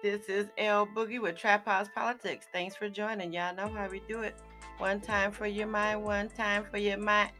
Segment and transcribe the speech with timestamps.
[0.00, 2.46] This is L Boogie with Trap House Politics.
[2.52, 3.32] Thanks for joining.
[3.32, 4.36] Y'all know how we do it.
[4.78, 7.30] One time for your mind, one time for your mind.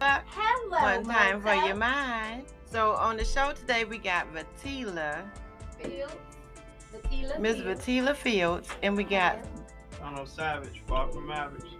[0.00, 0.22] Hello.
[0.70, 2.46] One time for your mind.
[2.64, 5.24] So on the show today we got Vatella,
[5.78, 6.16] Fields.
[6.90, 7.84] Vatella Miss Fields.
[7.84, 9.44] Vatella Fields, and we got
[10.00, 11.70] Donald Savage, far from average.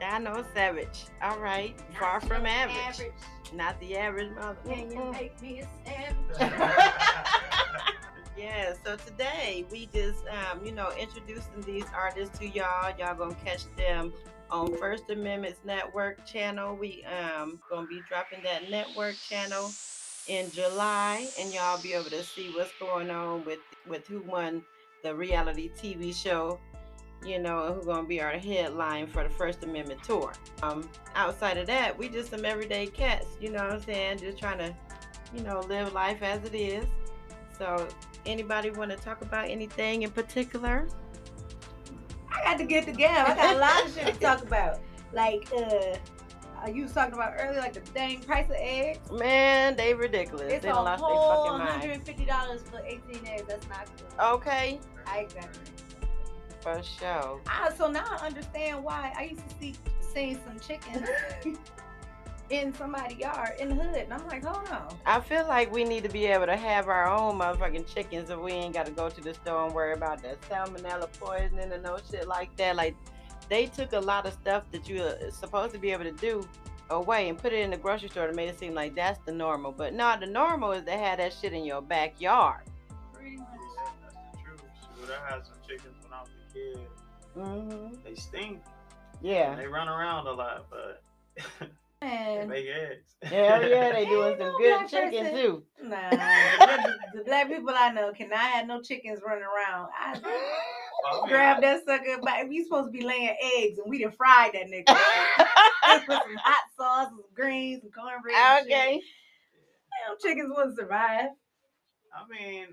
[0.00, 1.04] Dino Savage.
[1.22, 2.76] All right, far from average.
[2.76, 3.12] Average.
[3.54, 4.58] Not the average mother.
[4.66, 6.52] Can you make me a sandwich?
[8.38, 12.96] Yeah, so today we just, um, you know, introducing these artists to y'all.
[12.96, 14.12] Y'all gonna catch them
[14.48, 16.76] on First Amendment's network channel.
[16.76, 19.72] We um gonna be dropping that network channel
[20.28, 23.58] in July, and y'all be able to see what's going on with
[23.88, 24.62] with who won
[25.02, 26.60] the reality TV show.
[27.26, 30.32] You know, and gonna be our headline for the First Amendment tour.
[30.62, 33.26] Um, outside of that, we just some everyday cats.
[33.40, 34.18] You know what I'm saying?
[34.18, 34.72] Just trying to,
[35.34, 36.86] you know, live life as it is.
[37.58, 37.88] So
[38.28, 40.86] Anybody want to talk about anything in particular?
[42.30, 43.30] I got to get the together.
[43.30, 44.80] I got a lot of shit to talk about.
[45.14, 45.96] Like, uh,
[46.62, 49.10] uh, you was talking about earlier, like the dang price of eggs.
[49.10, 50.52] Man, they ridiculous.
[50.52, 53.44] It's they a lost their whole fucking hundred and fifty dollars for eighteen eggs.
[53.48, 54.20] That's not good.
[54.20, 55.26] Okay, I
[56.60, 57.40] for sure.
[57.46, 61.08] I, so now I understand why I used to see seeing some chickens
[62.50, 64.96] in somebody's yard in the hood, and I'm like, hold on.
[65.06, 68.40] I feel like we need to be able to have our own motherfucking chickens so
[68.40, 71.82] we ain't got to go to the store and worry about that salmonella poisoning and
[71.82, 72.76] no shit like that.
[72.76, 72.94] Like,
[73.48, 76.46] they took a lot of stuff that you are supposed to be able to do
[76.90, 79.32] away and put it in the grocery store to make it seem like that's the
[79.32, 79.72] normal.
[79.72, 82.62] But no, the normal is to have that shit in your backyard.
[83.12, 83.46] Pretty much.
[83.76, 84.62] That's the truth.
[85.00, 86.78] Shoot, I had some chickens when I was a kid.
[87.36, 87.94] Mm-hmm.
[88.04, 88.62] They stink.
[89.20, 89.54] Yeah.
[89.56, 91.02] They run around a lot, but
[92.00, 93.16] they Man, eggs.
[93.22, 95.36] Hell yeah, they doing Ain't some no good black chicken person.
[95.40, 95.62] too.
[95.82, 96.10] nah.
[96.10, 99.88] the, the black people I know cannot have no chickens running around.
[99.98, 100.20] I
[101.06, 104.12] I mean, grab that sucker, but we supposed to be laying eggs, and we done
[104.12, 104.86] fried that nigga.
[106.06, 108.34] Put some hot sauce, some greens, some cornbread.
[108.36, 108.72] and shit.
[108.72, 109.00] Okay.
[110.06, 111.30] Them chickens wouldn't survive.
[112.14, 112.66] I mean,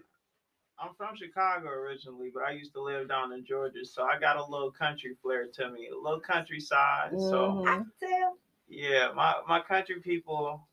[0.79, 4.38] I'm from Chicago originally, but I used to live down in Georgia, so I got
[4.38, 7.11] a little country flair to me, a little countryside.
[7.13, 7.67] So Mhm.
[7.67, 8.38] I tell.
[8.67, 10.67] Yeah, my my country people,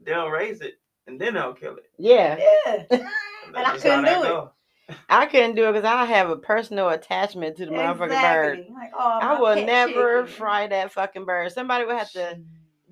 [0.00, 0.74] they'll raise it
[1.06, 1.90] and then they'll kill it.
[1.98, 2.38] Yeah.
[2.66, 2.84] Yeah.
[2.90, 3.02] And
[3.56, 4.28] And I couldn't do it.
[4.28, 4.50] go.
[5.08, 8.58] I couldn't do it because I have a personal attachment to the motherfucking bird.
[8.60, 8.74] Exactly.
[8.74, 10.36] Like, oh, I will never chicken.
[10.36, 11.52] fry that fucking bird.
[11.52, 12.40] Somebody would have to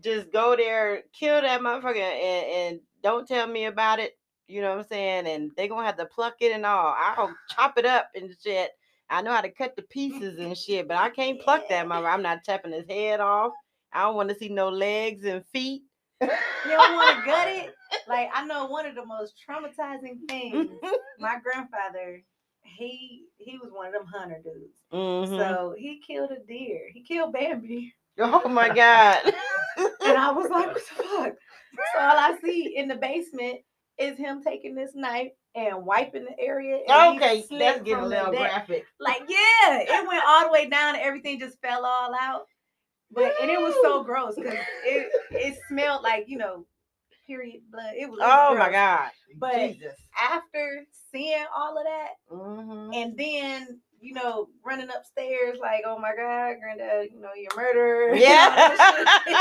[0.00, 4.16] just go there, kill that motherfucker, and, and don't tell me about it.
[4.48, 5.26] You know what I'm saying?
[5.26, 6.94] And they're gonna have to pluck it and all.
[6.98, 8.70] I'll chop it up and shit.
[9.08, 12.08] I know how to cut the pieces and shit, but I can't pluck that mother.
[12.08, 13.52] I'm not tapping his head off.
[13.93, 15.83] I don't want to see no legs and feet.
[16.67, 17.75] You don't want to gut it.
[18.06, 20.69] Like I know one of the most traumatizing things.
[21.19, 22.23] My grandfather,
[22.62, 24.75] he he was one of them hunter dudes.
[24.93, 25.39] Mhm.
[25.39, 26.91] So he killed a deer.
[26.93, 27.95] He killed Bambi.
[28.19, 29.23] oh my god.
[30.05, 31.33] And I was like, what the fuck?
[31.95, 33.61] So all I see in the basement
[33.99, 36.81] is him taking this knife and wiping the area.
[36.87, 38.84] and okay, slipped that's getting a little graphic.
[38.99, 42.43] Like, yeah, it went all the way down and everything just fell all out.
[43.12, 44.54] But and it was so gross because
[44.84, 46.66] it it smelled like, you know,
[47.26, 47.94] period blood.
[47.97, 49.10] It was Oh my god.
[49.38, 49.94] But Jesus.
[50.21, 52.94] after seeing all of that, Mhm.
[52.94, 57.56] and then you know running upstairs like, oh my god, granddad, you know you're a
[57.56, 58.09] murderer.
[58.15, 59.37] and all that shit.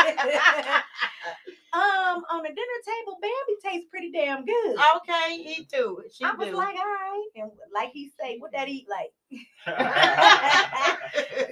[1.74, 4.75] um, on the dinner table, Bambi tastes pretty damn good.
[4.98, 6.02] Okay, he too.
[6.14, 9.14] She I was like, all right, and like he say, what that eat like?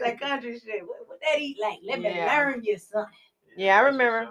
[0.01, 0.81] that country shit.
[0.87, 1.79] What, what that eat like?
[1.85, 2.25] Let me Yeah.
[2.25, 3.13] learn you something.
[3.55, 4.29] Yeah, I remember.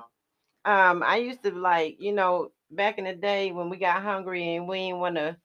[0.64, 4.56] um, I used to like, you know, back in the day when we got hungry
[4.56, 5.36] and we ain't want to,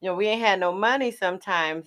[0.00, 1.86] you know, we ain't had no money sometimes.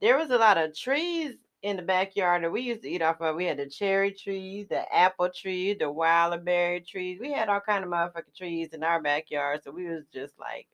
[0.00, 3.20] There was a lot of trees in the backyard that we used to eat off
[3.20, 3.34] of.
[3.34, 7.18] We had the cherry trees, the apple trees, the wilder berry trees.
[7.20, 9.62] We had all kind of motherfucking trees in our backyard.
[9.64, 10.68] So we was just like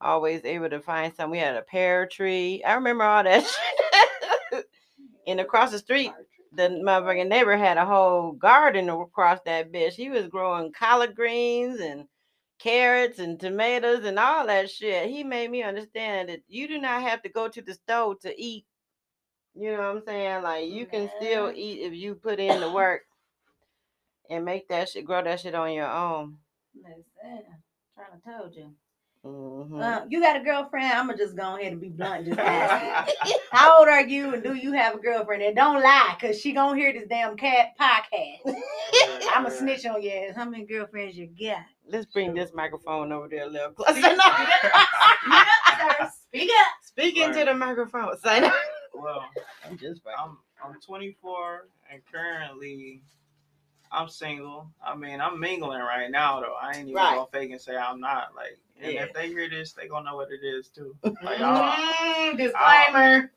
[0.00, 1.30] always able to find some.
[1.30, 2.62] We had a pear tree.
[2.64, 3.44] I remember all that
[5.26, 6.12] and across the street,
[6.52, 9.94] the motherfucking neighbor had a whole garden across that bitch.
[9.94, 12.06] He was growing collard greens and
[12.58, 15.08] carrots and tomatoes and all that shit.
[15.08, 18.34] He made me understand that you do not have to go to the store to
[18.40, 18.64] eat.
[19.54, 20.42] You know what I'm saying?
[20.42, 23.02] Like you can still eat if you put in the work
[24.30, 26.38] and make that shit grow that shit on your own.
[26.74, 27.04] Listen,
[27.94, 28.74] trying to told you.
[29.24, 29.80] Mm-hmm.
[29.80, 30.92] Uh, you got a girlfriend?
[30.92, 32.26] I'm gonna just go ahead and be blunt.
[32.26, 33.10] And just ask
[33.52, 35.42] How old are you, and do you have a girlfriend?
[35.42, 38.54] And don't lie, cause she gonna hear this damn cat podcast.
[39.34, 40.32] I'm a snitch on you.
[40.36, 41.64] How many girlfriends you got?
[41.88, 44.00] Let's bring this microphone over there a little closer.
[46.26, 46.66] Speak up.
[46.82, 48.18] Speak into the microphone.
[48.18, 48.52] Say no.
[48.94, 49.24] Well,
[49.66, 50.02] I'm just.
[50.18, 53.02] I'm I'm 24 and currently
[53.94, 54.70] I'm single.
[54.84, 56.56] I mean, I'm mingling right now though.
[56.60, 57.14] I ain't even right.
[57.14, 58.34] gonna fake and say I'm not.
[58.34, 59.04] Like, and yeah.
[59.04, 60.96] if they hear this, they gonna know what it is too.
[61.22, 63.30] Like, mm, disclaimer.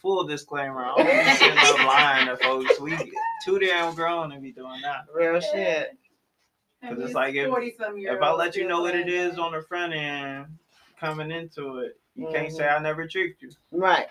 [0.00, 0.84] full disclaimer.
[0.84, 2.80] I don't be sitting up lying to folks.
[2.80, 2.96] We
[3.44, 5.06] too damn grown to be doing that.
[5.12, 5.96] Real shit.
[6.80, 9.94] Because it's like if, if I let you know what it is on the front
[9.94, 10.46] end
[11.00, 12.34] coming into it, you mm-hmm.
[12.34, 13.50] can't say I never tricked you.
[13.72, 14.06] Right.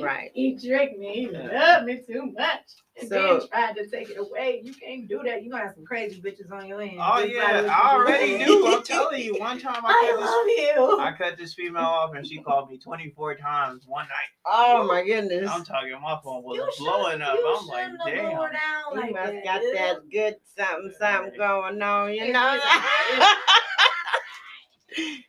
[0.00, 0.30] Right.
[0.34, 1.26] He tricked me.
[1.26, 2.62] He loved me too much.
[2.98, 4.62] And so, then tried to take it away.
[4.64, 5.42] You can't do that.
[5.42, 6.96] You're gonna have some crazy bitches on your end.
[6.98, 8.66] Oh yeah, I already do.
[8.66, 9.34] I'm telling you.
[9.38, 11.00] One time I, I cut this, you.
[11.00, 14.30] I cut this female off and she called me 24 times one night.
[14.46, 15.50] Oh my goodness.
[15.50, 17.36] I'm talking my phone was you blowing up.
[17.38, 18.30] I'm like, damn.
[18.30, 22.58] You like must that, got that good something something going on, you know.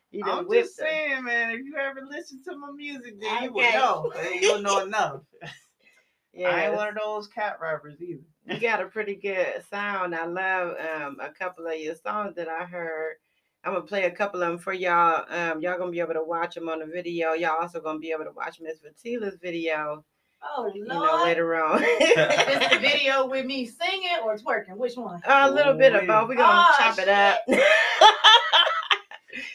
[0.10, 1.52] You I'm just saying, man.
[1.52, 4.12] If you ever listen to my music, then you will know.
[4.40, 5.22] You'll know enough.
[6.38, 8.22] Yeah, I ain't one of those cat rappers either.
[8.46, 10.14] You got a pretty good sound.
[10.14, 13.16] I love um, a couple of your songs that I heard.
[13.64, 15.26] I'm gonna play a couple of them for y'all.
[15.30, 17.34] Um, y'all gonna be able to watch them on the video.
[17.34, 20.06] Y'all also gonna be able to watch Miss Vatella's video.
[20.44, 20.76] Oh Lord.
[20.76, 21.84] You know, later on.
[21.84, 24.78] Is the video with me singing or twerking?
[24.78, 25.22] Which one?
[25.26, 26.30] Uh, a little bit of both.
[26.30, 27.08] We're gonna oh, chop shit.
[27.08, 27.40] it up.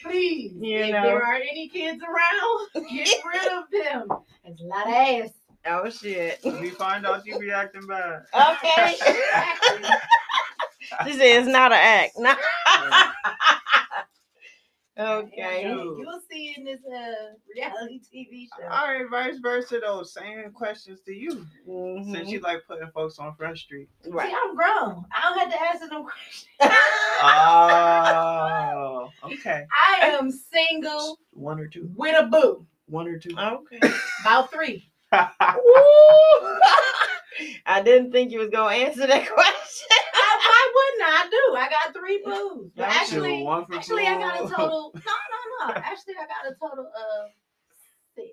[0.03, 1.01] Please, you if know.
[1.01, 4.07] there aren't any kids around, get rid of them.
[4.43, 5.29] It's a lot of ass.
[5.65, 6.39] Oh shit.
[6.43, 8.23] We find out you be acting bad.
[8.33, 8.95] Okay.
[11.05, 12.13] she said it's not an act.
[12.17, 12.35] No.
[14.97, 15.63] Okay.
[15.67, 18.67] You'll see in this uh, reality TV show.
[18.69, 20.03] All right, vice versa though.
[20.03, 21.47] Same questions to you.
[21.67, 22.13] Mm-hmm.
[22.13, 23.89] Since you like putting folks on Front Street.
[24.07, 24.29] Right.
[24.29, 25.03] See, I'm grown.
[25.11, 26.45] I don't have to answer no questions.
[27.23, 29.65] oh, okay.
[29.71, 31.17] I am single.
[31.31, 31.89] One or two.
[31.95, 32.67] With a boo.
[32.85, 33.35] One or two.
[33.35, 33.79] Okay.
[34.21, 34.87] About three.
[37.65, 39.87] I didn't think you was gonna answer that question.
[40.13, 41.55] I, why wouldn't I do?
[41.55, 42.71] I got three boos.
[42.79, 44.91] Actually, actually, I got a total.
[44.95, 45.73] No, no, no.
[45.75, 47.31] Actually, I got a total of
[48.15, 48.29] six.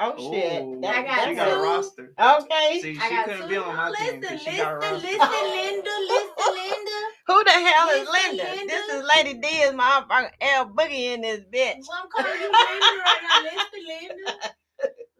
[0.00, 0.62] Oh shit!
[0.62, 2.14] Ooh, I got she got a roster.
[2.18, 2.80] Okay.
[2.82, 3.48] See, she I couldn't two.
[3.48, 4.20] be on my listen, team.
[4.22, 6.98] Listen, listen, listen, Linda, listen, Linda.
[7.26, 8.44] Who the hell listen, is Linda?
[8.44, 8.66] Linda?
[8.66, 11.82] This is Lady D is my L Boogie in this bitch.
[11.88, 13.42] Well, I'm calling you Linda right now.
[13.42, 14.54] Listen, Linda.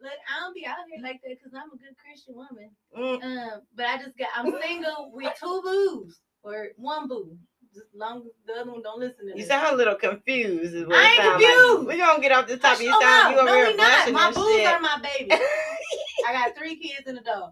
[0.01, 2.71] Look, I don't be out here like that because I'm a good Christian woman.
[2.97, 3.23] Mm.
[3.23, 7.37] Um, but I just got I'm single with two boos or one boo.
[7.73, 9.41] Just long as the other one don't listen to me.
[9.41, 10.73] You sound a little confused.
[10.73, 11.79] Is what I ain't confused.
[11.79, 11.87] Like.
[11.87, 14.11] We're gonna get off the top of your sound you over no, here not.
[14.11, 14.67] My boos shit.
[14.67, 15.31] are my baby.
[16.27, 17.51] I got three kids and a dog.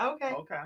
[0.00, 0.32] Okay.
[0.32, 0.62] Okay.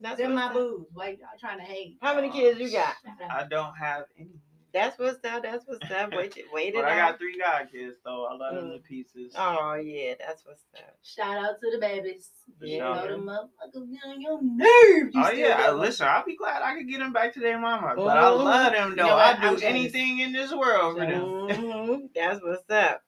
[0.00, 0.86] That's They're my boos.
[0.94, 1.98] Like I'm trying to hate.
[2.00, 2.94] How many kids you got?
[3.30, 4.40] I don't have any.
[4.78, 5.42] That's what's up.
[5.42, 6.12] That's what's up.
[6.12, 8.26] Wait, wait but I got three god kids though.
[8.26, 8.60] I love mm.
[8.60, 9.34] them to pieces.
[9.36, 10.96] Oh yeah, that's what's up.
[11.02, 12.30] Shout out to the babies.
[12.60, 12.68] Yeah.
[12.72, 15.14] You know them motherfuckers get on your nerves.
[15.16, 16.06] Oh yeah, listen.
[16.08, 17.94] I'll be glad I could get them back to their mama.
[17.96, 19.02] But I love them though.
[19.02, 21.22] You know, I'd do anything in this world for them.
[21.22, 22.06] Mm-hmm.
[22.14, 23.02] that's what's up.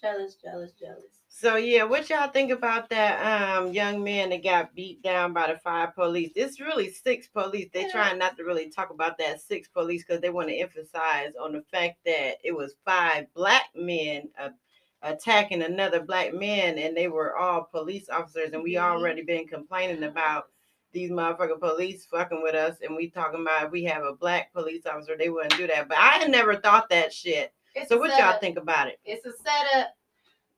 [0.00, 1.17] Jealous, jealous, jealous.
[1.40, 5.46] So yeah, what y'all think about that um young man that got beat down by
[5.46, 6.32] the five police?
[6.34, 7.68] It's really six police.
[7.72, 11.34] They're trying not to really talk about that six police because they want to emphasize
[11.40, 14.48] on the fact that it was five black men uh,
[15.02, 18.50] attacking another black man, and they were all police officers.
[18.52, 18.92] And we mm-hmm.
[18.92, 20.46] already been complaining about
[20.92, 24.52] these motherfucking police fucking with us, and we talking about if we have a black
[24.52, 25.86] police officer, they wouldn't do that.
[25.86, 27.52] But I had never thought that shit.
[27.76, 28.98] It's so what y'all think about it?
[29.04, 29.94] It's a setup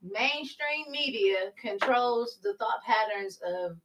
[0.01, 3.77] mainstream media controls the thought patterns of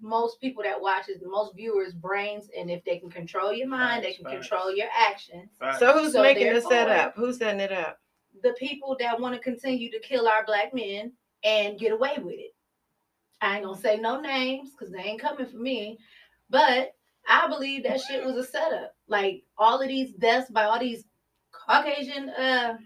[0.00, 4.12] most people that watches most viewers brains and if they can control your mind they
[4.12, 5.50] can control your actions.
[5.78, 7.98] So who's so making the setup who's setting it up?
[8.42, 11.12] the people that want to continue to kill our black men
[11.44, 12.54] and get away with it.
[13.40, 15.98] I ain't gonna say no names because they ain't coming for me
[16.50, 16.92] but
[17.28, 18.94] i believe that shit was a setup.
[19.08, 21.04] Like all of these deaths by all these
[21.52, 22.76] caucasian uh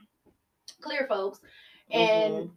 [0.81, 1.41] clear folks
[1.91, 2.53] and mm-hmm.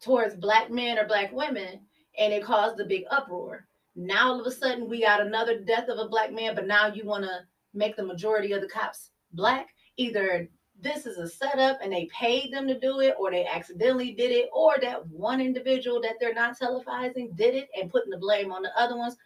[0.00, 1.80] towards black men or black women,
[2.18, 3.66] and it caused a big uproar.
[3.94, 6.86] Now all of a sudden we got another death of a black man, but now
[6.88, 7.40] you want to
[7.74, 9.68] make the majority of the cops black.
[9.96, 10.48] Either
[10.80, 14.30] this is a setup and they paid them to do it, or they accidentally did
[14.30, 18.52] it, or that one individual that they're not televising did it and putting the blame
[18.52, 19.16] on the other ones.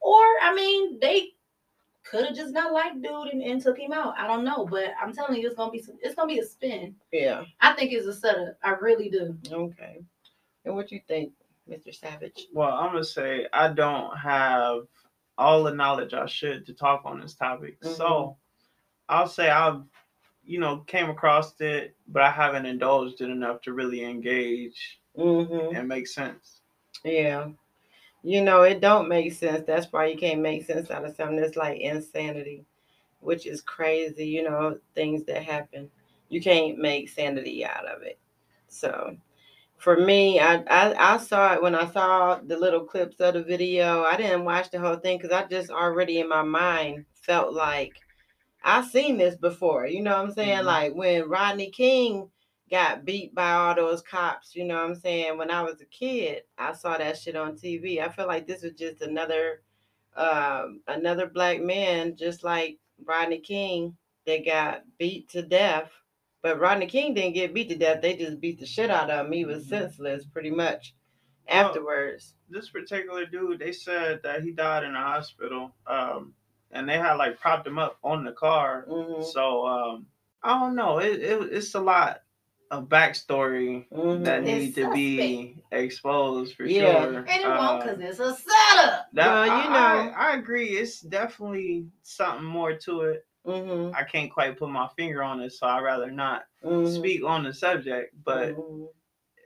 [0.00, 1.30] Or I mean, they
[2.08, 4.14] could have just not liked dude and, and, took him out.
[4.18, 6.44] I don't know, but I'm telling you, it's gonna be some, it's gonna be a
[6.44, 6.94] spin.
[7.12, 8.56] Yeah, I think it's a setup.
[8.62, 9.36] I really do.
[9.50, 9.98] Okay,
[10.64, 11.32] and what you think,
[11.68, 11.94] Mr.
[11.94, 12.46] Savage?
[12.52, 14.82] Well, I'm gonna say I don't have
[15.38, 17.94] all the knowledge I should to talk on this topic, mm-hmm.
[17.94, 18.36] so
[19.08, 19.82] I'll say I've
[20.44, 25.76] you know came across it, but I haven't indulged it enough to really engage mm-hmm.
[25.76, 26.60] and make sense.
[27.04, 27.48] Yeah
[28.26, 29.62] you know, it don't make sense.
[29.64, 32.64] That's why you can't make sense out of something that's like insanity,
[33.20, 35.88] which is crazy, you know, things that happen.
[36.28, 38.18] You can't make sanity out of it.
[38.66, 39.16] So
[39.76, 43.44] for me, I, I, I saw it when I saw the little clips of the
[43.44, 44.02] video.
[44.02, 47.92] I didn't watch the whole thing because I just already in my mind felt like
[48.64, 49.86] I've seen this before.
[49.86, 50.58] You know what I'm saying?
[50.58, 50.66] Mm-hmm.
[50.66, 52.28] Like when Rodney King
[52.70, 54.54] got beat by all those cops.
[54.54, 55.38] You know what I'm saying?
[55.38, 58.00] When I was a kid, I saw that shit on TV.
[58.00, 59.62] I feel like this was just another
[60.16, 63.96] um, another black man, just like Rodney King,
[64.26, 65.90] that got beat to death.
[66.42, 68.02] But Rodney King didn't get beat to death.
[68.02, 69.32] They just beat the shit out of him.
[69.32, 69.70] He was mm-hmm.
[69.70, 70.94] senseless pretty much
[71.48, 72.34] afterwards.
[72.48, 75.74] Well, this particular dude, they said that he died in a hospital.
[75.86, 76.34] Um,
[76.70, 78.86] and they had like propped him up on the car.
[78.88, 79.22] Mm-hmm.
[79.22, 80.06] So um,
[80.42, 80.98] I don't know.
[80.98, 82.22] It, it, it's a lot
[82.70, 84.24] a backstory mm-hmm.
[84.24, 87.02] that need to be exposed for yeah.
[87.02, 87.18] sure.
[87.18, 89.06] And it uh, won't because it's a setup.
[89.12, 90.70] That, well, you know, I, I, agree.
[90.70, 93.26] It's definitely something more to it.
[93.46, 93.94] Mm-hmm.
[93.94, 96.92] I can't quite put my finger on it, so I'd rather not mm-hmm.
[96.92, 98.14] speak on the subject.
[98.24, 98.84] But mm-hmm.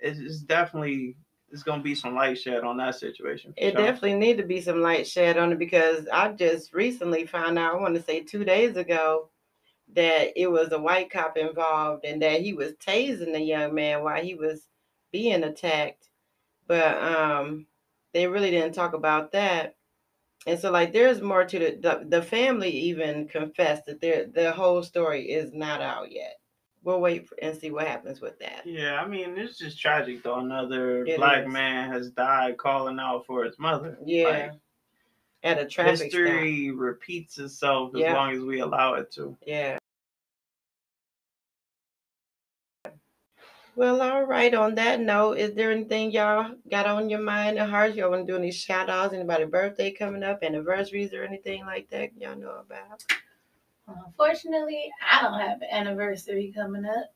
[0.03, 1.17] it's, it's, definitely
[1.51, 3.53] it's gonna be some light shed on that situation.
[3.57, 3.83] It sure.
[3.83, 7.75] definitely need to be some light shed on it because I just recently found out.
[7.75, 9.30] I want to say two days ago
[9.95, 14.03] that it was a white cop involved and that he was tasing the young man
[14.03, 14.69] while he was
[15.11, 16.09] being attacked.
[16.67, 17.67] But um,
[18.13, 19.75] they really didn't talk about that.
[20.47, 24.53] And so, like, there's more to the, the, the family even confessed that their the
[24.53, 26.37] whole story is not out yet.
[26.83, 28.63] We'll wait for, and see what happens with that.
[28.65, 30.39] Yeah, I mean, it's just tragic though.
[30.39, 31.53] Another it black is.
[31.53, 33.99] man has died calling out for his mother.
[34.03, 34.29] Yeah.
[34.29, 34.53] Like,
[35.43, 36.81] at a traffic history stop.
[36.81, 39.37] repeats itself as long as we allow it to.
[39.47, 39.79] Yeah.
[43.81, 44.53] Well, all right.
[44.53, 47.95] On that note, is there anything y'all got on your mind or heart?
[47.95, 49.15] Y'all want to do any shout outs?
[49.15, 53.03] Anybody birthday coming up, anniversaries or anything like that y'all know about?
[53.89, 57.15] Unfortunately, I don't have an anniversary coming up.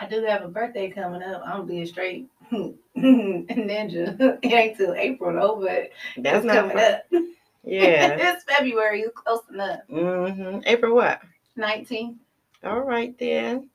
[0.00, 1.42] I do have a birthday coming up.
[1.46, 4.38] I'm being straight ninja.
[4.42, 5.90] It ain't till April though, but
[6.20, 6.94] that's coming fun.
[6.94, 7.02] up.
[7.62, 8.16] Yeah.
[8.18, 9.02] it's February.
[9.02, 9.80] It's close enough.
[9.88, 10.62] Mm-hmm.
[10.66, 11.20] April what?
[11.56, 12.18] 19.
[12.64, 13.70] All right then.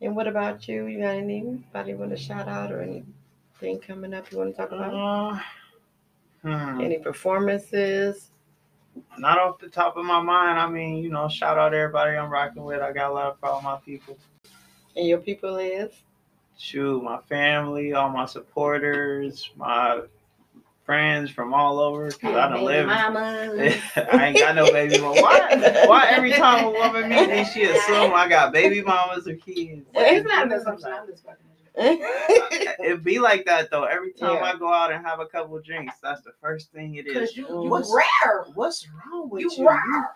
[0.00, 0.86] And what about you?
[0.86, 4.70] You got anybody want to shout out or anything coming up you want to talk
[4.70, 4.94] about?
[4.94, 5.40] Uh,
[6.42, 6.80] hmm.
[6.80, 8.30] Any performances?
[9.18, 10.58] Not off the top of my mind.
[10.58, 12.80] I mean, you know, shout out everybody I'm rocking with.
[12.80, 14.16] I got love for all my people.
[14.96, 15.90] And your people is?
[16.56, 20.02] Shoot, my family, all my supporters, my
[20.88, 22.88] friends from all over because I don't live.
[22.88, 25.20] I ain't got no baby mama.
[25.20, 25.84] Why?
[25.86, 29.82] Why every time a woman meet me, she assume I got baby mamas or kids?
[29.92, 30.90] it's not an assumption.
[30.90, 31.26] I'm just
[31.80, 33.84] it be like that though.
[33.84, 34.44] Every time yeah.
[34.44, 37.36] I go out and have a couple drinks, that's the first thing it is.
[37.36, 38.46] You, you what's, rare.
[38.54, 39.50] What's wrong with you?
[39.58, 40.10] You, rare.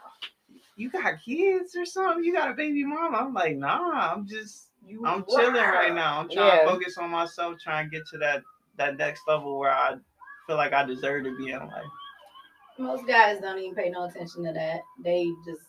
[0.77, 2.25] you got kids or something?
[2.25, 3.19] You got a baby mama?
[3.19, 4.11] I'm like, nah.
[4.11, 5.39] I'm just, you I'm rare.
[5.39, 6.21] chilling right now.
[6.21, 6.63] I'm trying yeah.
[6.63, 8.43] to focus on myself, trying to get to that
[8.79, 9.97] that next level where I
[10.47, 11.85] feel like I deserve to be in life.
[12.79, 14.81] Most guys don't even pay no attention to that.
[15.05, 15.63] They just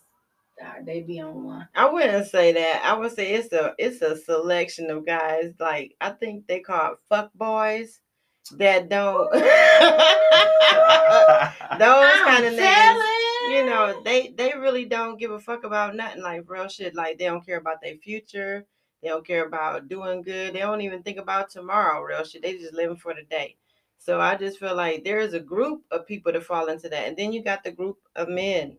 [0.63, 1.68] uh, they be on one.
[1.75, 2.82] I wouldn't say that.
[2.84, 5.53] I would say it's a it's a selection of guys.
[5.60, 8.00] Like I think they call it fuck boys
[8.58, 9.42] that don't those
[11.80, 13.01] kind of niggas.
[13.50, 16.96] You know, they they really don't give a fuck about nothing like real shit.
[16.96, 18.65] Like they don't care about their future.
[19.01, 20.53] They don't care about doing good.
[20.53, 22.01] They don't even think about tomorrow.
[22.01, 22.42] Real shit.
[22.42, 23.58] They just living for the day.
[24.03, 27.07] So I just feel like there is a group of people that fall into that.
[27.07, 28.75] And then you got the group of men,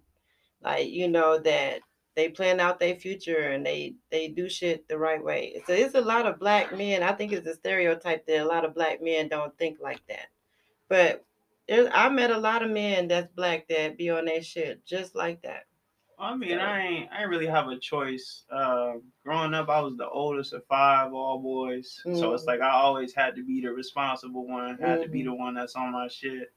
[0.62, 1.80] like, you know, that
[2.14, 5.62] they plan out their future and they they do shit the right way.
[5.66, 7.02] So it's a lot of black men.
[7.02, 10.26] I think it's a stereotype that a lot of black men don't think like that.
[10.90, 11.24] But
[11.70, 15.40] I met a lot of men that's black that be on their shit just like
[15.42, 15.64] that.
[16.18, 18.44] I mean, I ain't I ain't really have a choice.
[18.50, 18.94] Uh,
[19.25, 22.18] growing up, I was the oldest of five all boys, mm-hmm.
[22.18, 22.49] so it's mm.
[22.49, 25.02] like I always had to be the responsible one, had mm-hmm.
[25.02, 25.30] to be mm-hmm.
[25.30, 26.52] the one that's on my shit.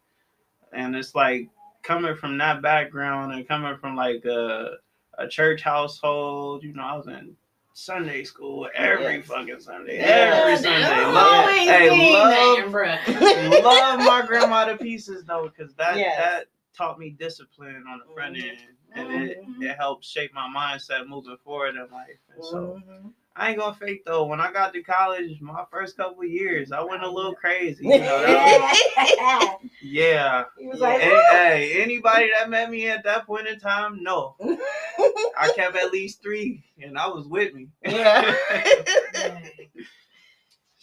[0.73, 1.49] And it's like
[1.83, 4.77] coming from that background and coming from like a,
[5.17, 6.63] a church household.
[6.63, 7.35] You know, I was in
[7.73, 9.25] Sunday school every yes.
[9.27, 9.97] fucking Sunday.
[9.97, 11.05] Every Sunday.
[11.05, 12.73] Love, hey, love,
[13.63, 16.17] love my grandma to pieces though, because that yes.
[16.17, 16.45] that
[16.75, 18.49] taught me discipline on the front mm-hmm.
[18.49, 19.63] end and mm-hmm.
[19.63, 22.19] it, it helped shape my mindset moving forward in life.
[22.33, 23.09] And so mm-hmm.
[23.35, 24.25] I ain't gonna fake though.
[24.25, 27.85] When I got to college, my first couple years, I went a little crazy.
[27.85, 30.45] You know, was, yeah.
[30.57, 34.35] He was like, hey, hey, anybody that met me at that point in time, no.
[34.41, 37.67] I kept at least three, and I was with me.
[37.85, 38.35] Yeah.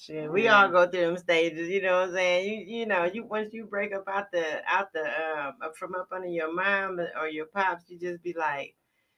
[0.07, 2.69] Shit, we all go through them stages, you know what I'm saying?
[2.69, 6.09] You you know, you once you break up out the out the um from up
[6.13, 8.75] under your mom or your pops, you just be like,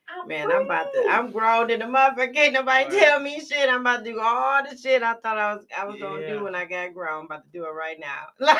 [0.08, 0.54] I'm Man, free.
[0.54, 1.06] I'm about to.
[1.10, 2.32] I'm grown in the motherfucker.
[2.32, 2.92] Can't nobody right.
[2.92, 3.68] tell me shit.
[3.68, 6.06] I'm about to do all the shit I thought I was I was yeah.
[6.06, 7.20] gonna do when I got grown.
[7.20, 8.46] I'm about to do it right now.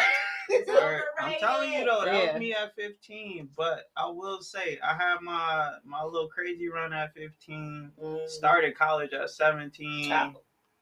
[0.51, 1.03] right.
[1.21, 2.33] I'm telling you though, that yeah.
[2.33, 3.51] was me at 15.
[3.57, 7.93] But I will say, I had my my little crazy run at 15.
[8.03, 8.29] Mm.
[8.29, 10.13] Started college at 17.
[10.13, 10.35] Oh.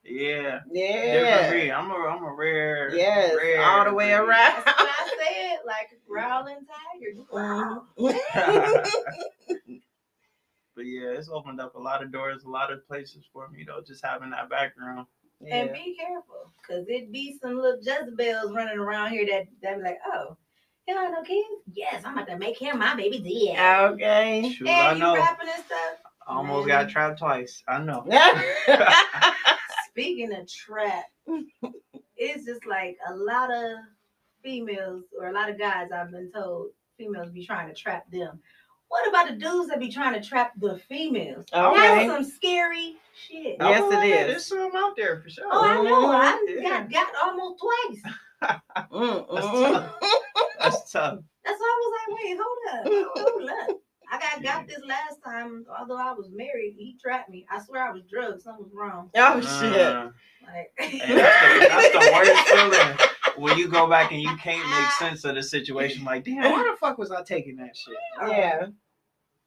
[0.05, 0.61] Yeah.
[0.71, 1.51] Yeah.
[1.51, 2.95] Different I'm a I'm a rare.
[2.95, 3.35] Yes.
[3.37, 4.15] Rare all the way breed.
[4.15, 4.63] around.
[4.65, 5.59] That's what I said.
[5.67, 7.15] Like growling tiger.
[7.99, 8.91] Mm-hmm.
[10.77, 13.65] But yeah, it's opened up a lot of doors, a lot of places for me
[13.65, 15.07] though, just having that background.
[15.41, 15.57] Yeah.
[15.57, 19.85] And be careful, cause it be some little Jezebels running around here that that be
[19.85, 20.37] like, oh,
[20.87, 21.47] he don't no kids?
[21.73, 23.19] Yes, I'm about to make him my baby
[23.55, 23.93] dad.
[23.93, 24.53] Okay.
[24.57, 25.15] Sure, and I you know.
[25.15, 25.99] rapping and stuff.
[26.27, 27.63] almost got trapped twice.
[27.69, 28.05] I know.
[29.95, 31.05] Speaking of trap,
[32.17, 33.77] it's just like a lot of
[34.43, 38.41] females or a lot of guys I've been told females be trying to trap them.
[38.89, 41.45] What about the dudes that be trying to trap the females?
[41.53, 41.77] Okay.
[41.77, 43.57] That's some scary shit.
[43.61, 44.27] Yes, oh, it is.
[44.27, 45.45] There's some out there for sure.
[45.49, 46.09] Oh, I know.
[46.09, 46.59] Mm-hmm.
[46.61, 46.81] I yeah.
[46.81, 48.03] got got almost twice.
[48.43, 49.95] That's tough.
[50.61, 51.19] That's tough.
[51.45, 52.83] That's why I was like, wait, hold up,
[53.15, 53.81] hold up.
[54.11, 55.65] I got got this last time.
[55.79, 57.47] Although I was married, he trapped me.
[57.51, 58.43] I swear I was drugged.
[58.43, 59.11] Something was wrong.
[59.17, 59.81] Oh shit!
[59.81, 60.11] Uh,
[60.47, 62.99] like, that's, the, that's the worst feeling
[63.39, 66.05] when you go back and you can't make sense of the situation.
[66.05, 67.97] Like, damn, why the fuck was I taking that shit?
[68.29, 68.67] Yeah.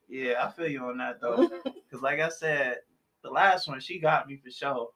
[0.10, 1.50] Yeah, I feel you on that though.
[1.92, 2.78] Cause like I said,
[3.24, 4.90] the last one she got me for sure.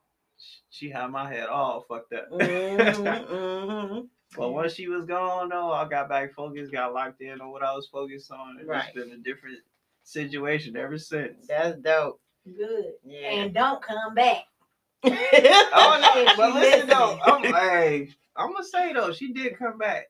[0.69, 2.31] She had my head all fucked up.
[2.31, 3.99] Mm-hmm, mm-hmm.
[4.35, 7.63] But once she was gone though, I got back focused, got locked in on what
[7.63, 8.57] I was focused on.
[8.59, 8.85] And right.
[8.85, 9.57] It's been a different
[10.03, 11.47] situation ever since.
[11.47, 12.19] That's dope.
[12.45, 12.93] Good.
[13.05, 13.31] Yeah.
[13.31, 14.45] And don't come back.
[15.03, 20.05] oh no, but listen though, I'm, hey, I'm gonna say though, she did come back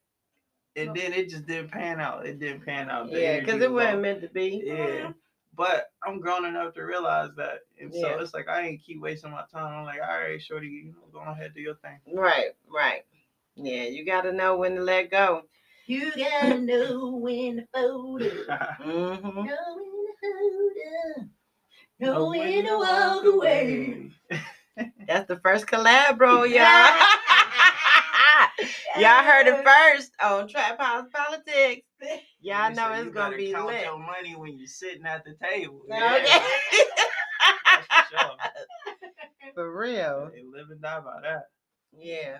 [0.75, 0.93] and oh.
[0.93, 2.25] then it just didn't pan out.
[2.25, 3.12] It didn't pan out.
[3.12, 4.62] The yeah, because it wasn't meant to be.
[4.65, 4.75] Yeah.
[4.75, 5.12] Mm-hmm.
[5.53, 7.60] But I'm grown enough to realize that.
[7.79, 8.01] And yeah.
[8.01, 9.73] so it's like I ain't keep wasting my time.
[9.73, 11.99] I'm like, all right, shorty, you know, go ahead, do your thing.
[12.13, 13.03] Right, right.
[13.55, 15.43] Yeah, you gotta know when to let go.
[15.87, 18.47] You gotta know when to fold it.
[18.47, 19.25] mm-hmm.
[19.25, 20.71] Know when to hold
[21.17, 21.27] up.
[21.99, 24.11] Know when to walk away.
[25.07, 26.97] That's the first collab, bro, y'all.
[28.97, 31.87] Y'all heard it first on Trap House Politics.
[32.41, 33.83] Y'all know it's gonna be count lit.
[33.83, 35.81] your money when you're sitting at the table.
[35.89, 36.25] Okay.
[36.25, 36.43] Yeah.
[38.09, 38.35] for, sure.
[39.53, 40.31] for real.
[40.33, 41.43] They live and die by that.
[41.97, 42.39] Yeah.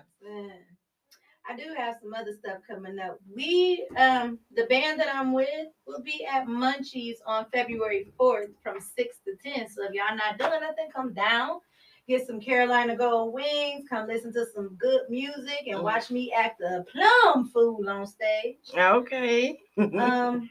[1.48, 3.18] I do have some other stuff coming up.
[3.34, 8.80] We, um, the band that I'm with, will be at Munchies on February 4th from
[8.80, 9.68] 6 to 10.
[9.68, 11.60] So if y'all not doing nothing, come down
[12.08, 16.60] get some Carolina Gold wings, come listen to some good music, and watch me act
[16.60, 18.56] a plum fool on stage.
[18.76, 19.58] Okay.
[19.78, 20.48] um,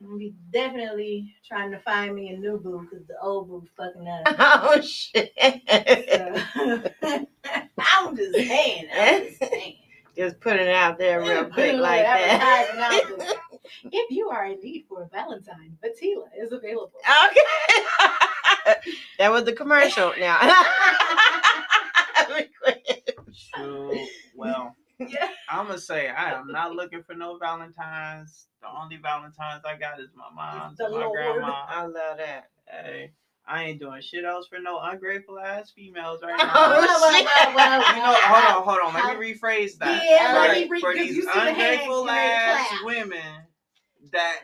[0.00, 4.36] we definitely trying to find me a new boo because the old boo fucking up.
[4.38, 5.32] Oh shit!
[6.12, 6.82] So,
[7.78, 8.88] I'm just saying.
[8.92, 9.76] I'm just saying.
[10.16, 12.70] Just putting it out there real quick like that.
[13.84, 16.92] if you are in need for a Valentine, Vatella is available.
[17.28, 17.40] Okay.
[19.18, 20.38] that was the commercial now.
[23.54, 23.98] True.
[24.34, 25.28] Well, yeah.
[25.48, 28.46] I'm gonna say I am not looking for no Valentines.
[28.62, 31.12] The only Valentines I got is my mom's, my Lord.
[31.12, 31.64] grandma.
[31.68, 32.50] I love that.
[32.66, 33.12] Hey.
[33.48, 36.52] I ain't doing shit else for no ungrateful ass females right now.
[36.54, 38.94] Oh, well, well, well, you know, hold on, hold on.
[38.94, 40.02] Let me rephrase that.
[40.04, 43.44] Yeah, for, re- for these ungrateful ass women
[44.12, 44.40] that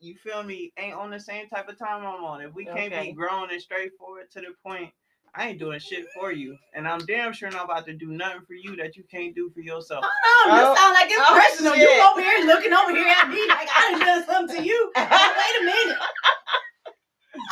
[0.00, 2.42] you feel me ain't on the same type of time I'm on.
[2.42, 3.08] If we can't okay.
[3.08, 4.90] be grown and straightforward to the point,
[5.34, 8.42] I ain't doing shit for you, and I'm damn sure not about to do nothing
[8.46, 10.04] for you that you can't do for yourself.
[10.04, 11.72] Oh no, oh, this sound like it's oh, personal.
[11.72, 11.88] Shit.
[11.88, 14.92] You over here looking over here at me like I done done something to you.
[14.96, 15.96] Wait a minute.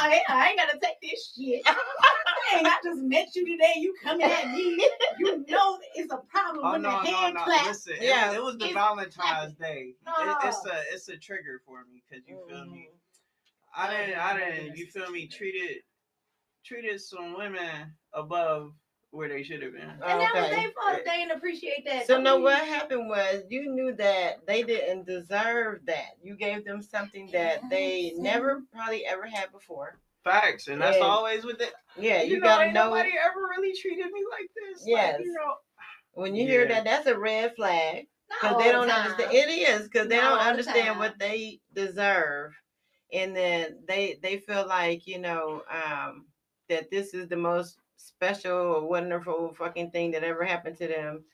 [0.00, 1.62] I, I ain't gotta take this shit.
[2.52, 3.74] Dang, I just met you today.
[3.76, 4.88] You coming at me.
[5.18, 7.68] You know it's a problem oh, when no, the hand no, no.
[7.68, 9.94] Listen, yeah, it, it was the Valentine's Day.
[10.06, 12.88] It, it's a it's a trigger for me because you feel me.
[13.76, 15.82] I didn't I didn't you feel me treated
[16.64, 18.72] treated some women above
[19.11, 19.83] where they should have been.
[19.83, 21.05] And that was their fault.
[21.05, 22.07] They didn't appreciate that.
[22.07, 26.16] So no, what happened was you knew that they didn't deserve that.
[26.23, 29.99] You gave them something that they never probably ever had before.
[30.23, 31.73] Facts, and that's always with it.
[31.99, 32.90] Yeah, you, you know, gotta know.
[32.90, 34.85] Nobody ever really treated me like this.
[34.87, 35.14] Yes.
[35.16, 35.55] Like, you know,
[36.12, 36.51] when you yeah.
[36.51, 39.33] hear that, that's a red flag because they don't the understand.
[39.33, 42.53] It is because they don't understand the what they deserve,
[43.12, 46.27] and then they they feel like you know um,
[46.68, 51.24] that this is the most special or wonderful fucking thing that ever happened to them.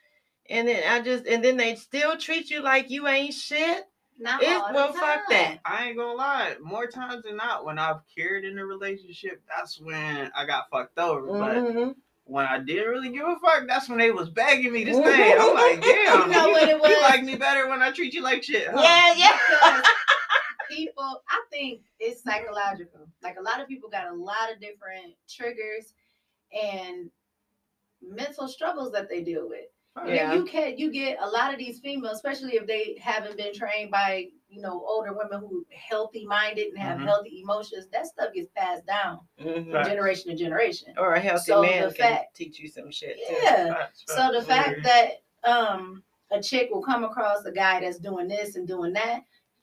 [0.48, 3.84] And then I just and then they still treat you like you ain't shit.
[4.18, 5.58] Not it's, well, fuck that.
[5.64, 6.54] I ain't gonna lie.
[6.62, 10.98] More times than not, when I've cared in a relationship, that's when I got fucked
[10.98, 11.26] over.
[11.26, 11.88] Mm-hmm.
[11.88, 14.94] But when I didn't really give a fuck, that's when they was begging me to
[14.94, 15.34] stay.
[15.38, 16.90] I'm like, damn, you, know what it was?
[16.90, 18.68] you like me better when I treat you like shit.
[18.68, 18.80] Huh?
[18.82, 19.82] Yeah, yeah.
[20.70, 23.06] people, I think it's psychological.
[23.22, 25.92] Like a lot of people got a lot of different triggers
[26.56, 27.10] and
[28.02, 29.66] mental struggles that they deal with.
[30.06, 30.34] Yeah.
[30.34, 33.90] You can you get a lot of these females, especially if they haven't been trained
[33.90, 37.06] by you know older women who healthy minded and have mm-hmm.
[37.06, 37.86] healthy emotions.
[37.92, 39.70] That stuff gets passed down mm-hmm.
[39.70, 40.92] from generation to generation.
[40.98, 43.16] Or a healthy so man can fact, teach you some shit.
[43.30, 43.68] Yeah.
[43.68, 44.16] Facts, facts.
[44.16, 48.56] So the fact that um a chick will come across a guy that's doing this
[48.56, 49.22] and doing that,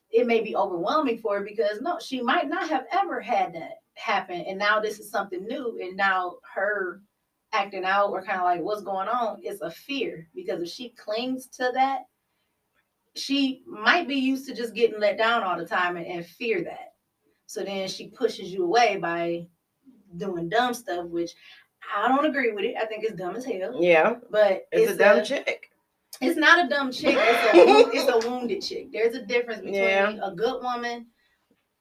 [0.09, 3.82] it may be overwhelming for her because no, she might not have ever had that
[3.95, 7.01] happen, and now this is something new, and now her
[7.53, 10.89] acting out or kind of like what's going on is a fear because if she
[10.89, 12.01] clings to that,
[13.15, 16.63] she might be used to just getting let down all the time and, and fear
[16.63, 16.93] that.
[17.45, 19.45] So then she pushes you away by
[20.17, 21.31] doing dumb stuff, which
[21.95, 22.75] I don't agree with it.
[22.75, 23.77] I think it's dumb as hell.
[23.79, 24.15] Yeah.
[24.31, 25.69] But it's, it's a dumb a, chick.
[26.21, 27.15] It's not a dumb chick.
[27.19, 28.91] It's a, it's a wounded chick.
[28.91, 30.17] There's a difference between yeah.
[30.23, 31.07] a good woman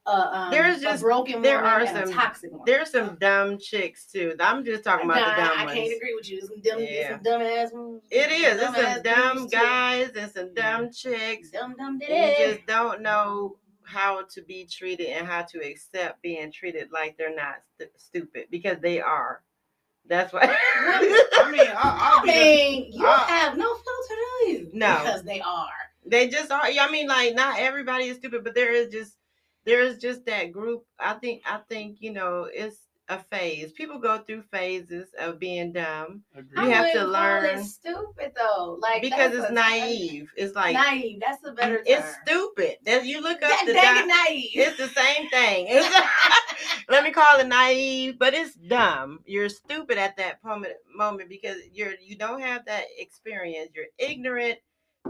[0.05, 4.35] um, there's just broken there are some toxic there's some dumb chicks too.
[4.41, 5.71] I'm just talking about nah, the dumb I ones.
[5.71, 6.41] I can't agree with you.
[6.41, 7.11] Some dumb, yeah.
[7.11, 8.03] some dumb ass ones.
[8.11, 8.61] It is.
[8.61, 10.19] It's some dumb guys too.
[10.19, 11.51] and some dumb chicks.
[11.51, 16.21] Dumb dumb did You just don't know how to be treated and how to accept
[16.23, 19.43] being treated like they're not st- stupid because they are.
[20.09, 20.43] That's why.
[20.81, 24.71] I mean, I, I mean, you I, have no filter, do you?
[24.73, 25.69] No, because they are.
[26.05, 26.63] They just are.
[26.65, 29.17] I mean, like not everybody is stupid, but there is just
[29.65, 30.85] there's just that group.
[30.99, 33.73] I think I think you know it's a phase.
[33.73, 36.23] People go through phases of being dumb.
[36.35, 36.65] Agreed.
[36.65, 37.65] You have to learn.
[37.65, 40.31] stupid though, like because it's naive.
[40.37, 41.21] It's like naive.
[41.21, 41.79] That's a better.
[41.79, 41.87] Mm, term.
[41.87, 42.77] It's stupid.
[42.85, 44.51] That you look up that, the di- naive.
[44.55, 45.67] It's the same thing.
[46.89, 49.21] let me call it naive, but it's dumb.
[49.27, 53.71] You're stupid at that moment moment because you're you don't have that experience.
[53.75, 54.59] You're ignorant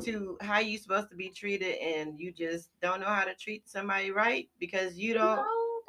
[0.02, 3.68] to how you supposed to be treated and you just don't know how to treat
[3.68, 5.44] somebody right because you don't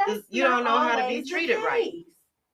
[0.07, 1.93] no, you don't know how to be treated right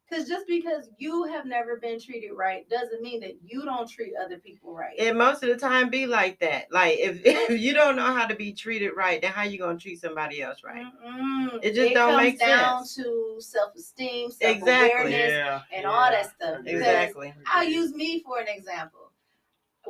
[0.09, 4.13] because just because you have never been treated right doesn't mean that you don't treat
[4.23, 4.97] other people right.
[4.99, 6.65] And most of the time be like that.
[6.71, 9.77] Like if, if you don't know how to be treated right, then how you gonna
[9.77, 10.85] treat somebody else right?
[11.05, 11.59] Mm-mm.
[11.61, 13.05] It just it don't make down sense.
[13.05, 15.13] to self-esteem, self-awareness, exactly.
[15.13, 15.61] yeah.
[15.73, 15.89] and yeah.
[15.89, 16.59] all that stuff.
[16.65, 17.33] Exactly.
[17.45, 19.08] I'll use me for an example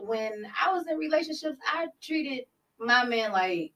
[0.06, 2.46] when I was in relationships, I treated
[2.80, 3.74] my man like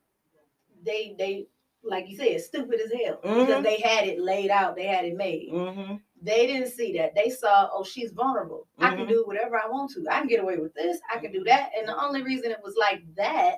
[0.86, 1.48] they they
[1.84, 3.42] like you said, stupid as hell mm-hmm.
[3.42, 5.52] because they had it laid out, they had it made.
[5.52, 5.96] Mm-hmm.
[6.22, 7.14] They didn't see that.
[7.14, 8.68] They saw, oh, she's vulnerable.
[8.80, 8.86] Mm-hmm.
[8.86, 9.10] I can mm-hmm.
[9.10, 10.06] do whatever I want to.
[10.10, 11.00] I can get away with this.
[11.14, 11.72] I can do that.
[11.78, 13.58] And the only reason it was like that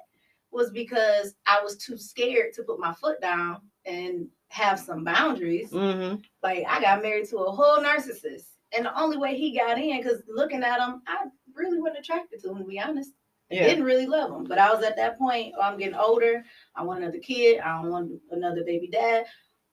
[0.51, 5.69] was because I was too scared to put my foot down and have some boundaries.
[5.71, 6.21] Mm-hmm.
[6.41, 8.45] Like I got married to a whole narcissist.
[8.75, 11.25] And the only way he got in, because looking at him, I
[11.55, 13.11] really wasn't attracted to him, to be honest.
[13.49, 13.67] Yeah.
[13.67, 14.45] Didn't really love him.
[14.45, 16.43] But I was at that point, oh, I'm getting older.
[16.75, 17.59] I want another kid.
[17.59, 19.25] I don't want another baby dad.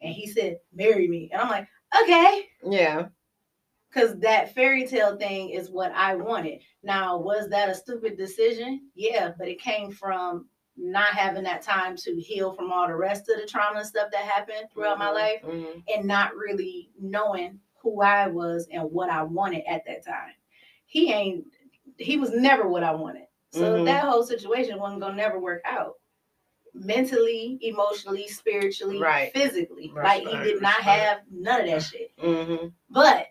[0.03, 1.31] And he said, marry me.
[1.33, 1.69] And I'm like,
[2.03, 2.49] okay.
[2.69, 3.07] Yeah.
[3.89, 6.61] Because that fairy tale thing is what I wanted.
[6.83, 8.89] Now, was that a stupid decision?
[8.95, 13.29] Yeah, but it came from not having that time to heal from all the rest
[13.29, 15.05] of the trauma and stuff that happened throughout mm-hmm.
[15.05, 15.81] my life mm-hmm.
[15.95, 20.33] and not really knowing who I was and what I wanted at that time.
[20.87, 21.45] He ain't
[21.99, 23.27] he was never what I wanted.
[23.53, 23.85] So mm-hmm.
[23.85, 25.95] that whole situation wasn't gonna never work out.
[26.75, 29.33] Mentally, emotionally, spiritually, right.
[29.35, 29.93] physically.
[29.95, 30.25] Right.
[30.25, 32.17] Like he did not have none of that shit.
[32.19, 32.69] Mm-hmm.
[32.89, 33.27] But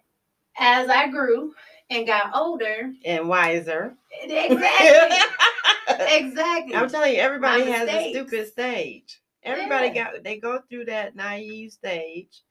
[0.60, 1.54] as I grew
[1.90, 3.96] and got older and wiser.
[4.24, 5.98] Exactly.
[6.08, 6.76] exactly.
[6.76, 9.22] I'm telling you, everybody has a stupid stage.
[9.44, 10.12] Everybody yeah.
[10.12, 12.42] got they go through that naive stage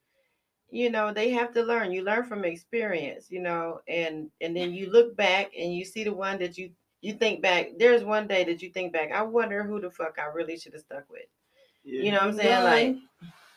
[0.71, 4.73] you know they have to learn you learn from experience you know and and then
[4.73, 8.27] you look back and you see the one that you you think back there's one
[8.27, 11.09] day that you think back i wonder who the fuck i really should have stuck
[11.11, 11.27] with
[11.85, 12.03] yeah.
[12.03, 12.63] you know what i'm saying yeah.
[12.63, 12.97] like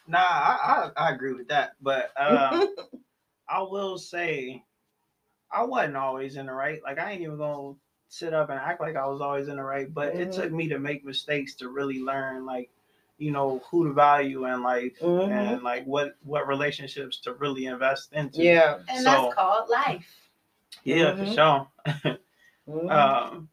[0.07, 2.75] nah I, I, I agree with that but um
[3.47, 4.63] i will say
[5.53, 6.81] I wasn't always in the right.
[6.83, 7.75] Like I ain't even gonna
[8.09, 9.93] sit up and act like I was always in the right.
[9.93, 10.21] But mm-hmm.
[10.21, 12.69] it took me to make mistakes to really learn like
[13.23, 15.31] you know who to value and like mm-hmm.
[15.31, 18.43] and like what what relationships to really invest into.
[18.43, 20.05] Yeah, and so, that's called life.
[20.83, 21.25] Yeah, mm-hmm.
[21.25, 22.17] for sure.
[22.67, 22.89] mm-hmm.
[22.89, 23.49] um,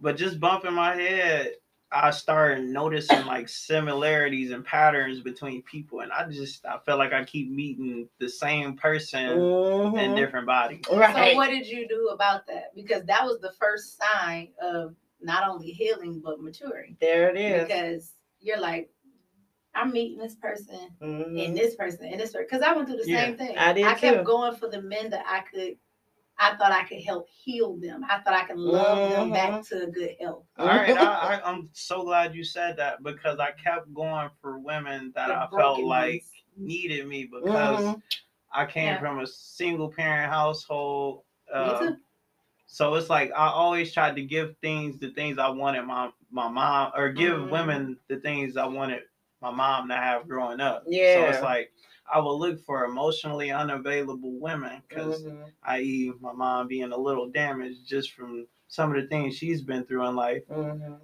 [0.00, 1.54] but just bumping my head,
[1.90, 7.12] I started noticing like similarities and patterns between people, and I just I felt like
[7.12, 9.98] I keep meeting the same person mm-hmm.
[9.98, 10.84] in different bodies.
[10.92, 11.32] Right.
[11.32, 12.74] So what did you do about that?
[12.74, 16.96] Because that was the first sign of not only healing but maturing.
[17.00, 17.62] There it is.
[17.62, 18.90] Because you're like,
[19.74, 21.38] I'm meeting this person mm-hmm.
[21.38, 23.56] and this person and this person because I went through the yeah, same thing.
[23.56, 24.24] I did I kept too.
[24.24, 25.76] going for the men that I could.
[26.40, 28.04] I thought I could help heal them.
[28.08, 29.12] I thought I could love mm-hmm.
[29.12, 29.86] them back mm-hmm.
[29.86, 30.44] to good health.
[30.56, 35.12] All right, I, am so glad you said that because I kept going for women
[35.16, 36.24] that the I felt like
[36.56, 37.98] needed me because mm-hmm.
[38.52, 39.00] I came yeah.
[39.00, 41.22] from a single parent household.
[41.52, 41.92] Uh,
[42.66, 46.48] so it's like I always tried to give things the things I wanted my my
[46.48, 47.50] mom or give mm-hmm.
[47.50, 49.00] women the things I wanted
[49.40, 50.84] my mom to have growing up.
[50.86, 51.14] Yeah.
[51.14, 51.72] So it's like
[52.12, 55.42] I would look for emotionally unavailable women because, mm-hmm.
[55.64, 59.84] i.e., my mom being a little damaged just from some of the things she's been
[59.84, 60.42] through in life.
[60.50, 60.94] Mm-hmm.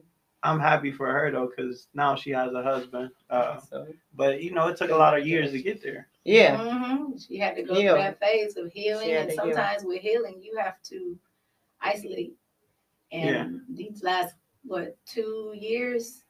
[0.43, 3.11] I'm happy for her though because now she has a husband.
[3.31, 3.61] Uh,
[4.15, 6.09] but you know, it took a lot of years to get there.
[6.25, 6.57] Yeah.
[6.57, 7.17] Mm-hmm.
[7.17, 7.95] She had to go Heal.
[7.95, 9.89] through that phase of healing, and sometimes heal.
[9.89, 11.19] with healing, you have to
[11.81, 12.35] isolate.
[13.13, 13.49] And yeah.
[13.71, 16.23] these last what two years?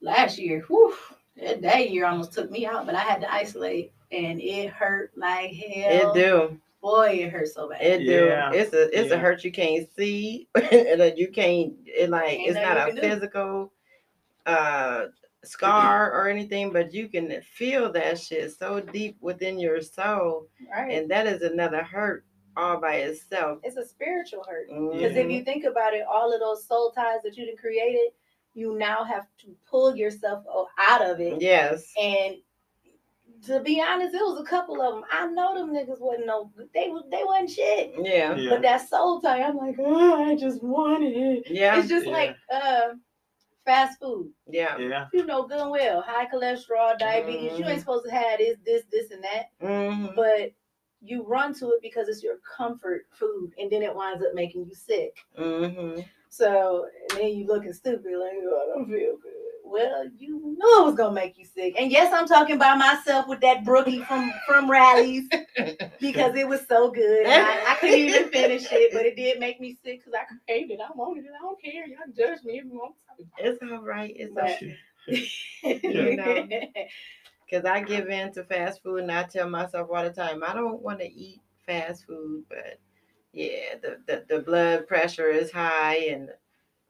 [0.00, 0.94] Last year, whew,
[1.40, 5.12] that, that year almost took me out, but I had to isolate and it hurt
[5.16, 6.10] like hell.
[6.10, 6.60] It do.
[6.80, 7.82] Boy, it hurt so bad.
[7.82, 8.26] It do.
[8.26, 8.52] Yeah.
[8.52, 9.16] It's a it's yeah.
[9.16, 10.48] a hurt you can't see.
[10.54, 13.72] and you can't it like Ain't it's not a physical
[14.46, 14.52] do.
[14.52, 15.06] uh
[15.44, 20.48] scar or anything, but you can feel that shit so deep within your soul.
[20.70, 20.92] Right.
[20.92, 22.24] And that is another hurt
[22.56, 23.60] all by itself.
[23.62, 24.68] It's a spiritual hurt.
[24.68, 25.16] Because mm-hmm.
[25.16, 28.10] if you think about it, all of those soul ties that you have created,
[28.58, 30.44] you now have to pull yourself
[30.78, 31.40] out of it.
[31.40, 31.92] Yes.
[32.00, 32.36] And
[33.46, 35.04] to be honest, it was a couple of them.
[35.12, 37.94] I know them niggas wasn't no they they wasn't shit.
[37.96, 38.34] Yeah.
[38.34, 38.50] yeah.
[38.50, 41.44] But that soul tie, I'm like, oh, I just wanted it.
[41.48, 41.78] Yeah.
[41.78, 42.12] It's just yeah.
[42.12, 42.88] like uh
[43.64, 44.30] fast food.
[44.50, 44.76] Yeah.
[44.78, 45.06] Yeah.
[45.12, 47.52] You know good and well, high cholesterol, diabetes.
[47.52, 47.62] Mm-hmm.
[47.62, 47.78] You ain't mm-hmm.
[47.78, 49.50] supposed to have this, this, this, and that.
[49.62, 50.16] Mm-hmm.
[50.16, 50.52] But
[51.00, 54.66] you run to it because it's your comfort food, and then it winds up making
[54.66, 55.16] you sick.
[55.38, 56.00] Mm-hmm.
[56.30, 59.32] So and then you looking stupid, like, oh, I don't feel good.
[59.64, 61.74] Well, you knew it was gonna make you sick.
[61.78, 65.28] And yes, I'm talking by myself with that brookie from from Rally's
[66.00, 67.26] because it was so good.
[67.26, 70.70] I, I, couldn't even finish it, but it did make me sick because I craved
[70.70, 70.80] it.
[70.80, 71.30] I wanted it.
[71.38, 71.86] I don't care.
[71.86, 72.94] Y'all judge me if you want.
[73.36, 74.14] It's all right.
[74.16, 74.76] It's all right.
[75.84, 76.48] you know,
[77.44, 80.54] because I give in to fast food and I tell myself all the time, I
[80.54, 82.78] don't want to eat fast food, but
[83.32, 86.30] yeah, the, the, the blood pressure is high and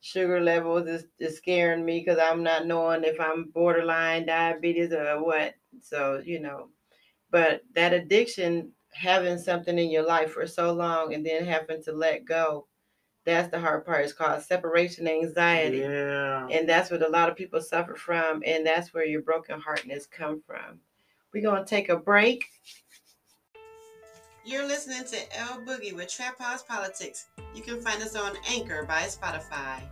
[0.00, 5.22] sugar levels is, is scaring me because I'm not knowing if I'm borderline diabetes or
[5.22, 5.54] what.
[5.82, 6.68] So, you know,
[7.30, 11.92] but that addiction, having something in your life for so long and then having to
[11.92, 12.66] let go,
[13.24, 14.04] that's the hard part.
[14.04, 15.78] It's called separation anxiety.
[15.78, 16.46] Yeah.
[16.50, 18.42] And that's what a lot of people suffer from.
[18.46, 20.80] And that's where your broken heartness come from.
[21.34, 22.46] We're going to take a break.
[24.48, 27.26] You're listening to L Boogie with Trap House Politics.
[27.54, 29.82] You can find us on Anchor by Spotify.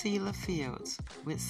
[0.00, 1.40] This Fields with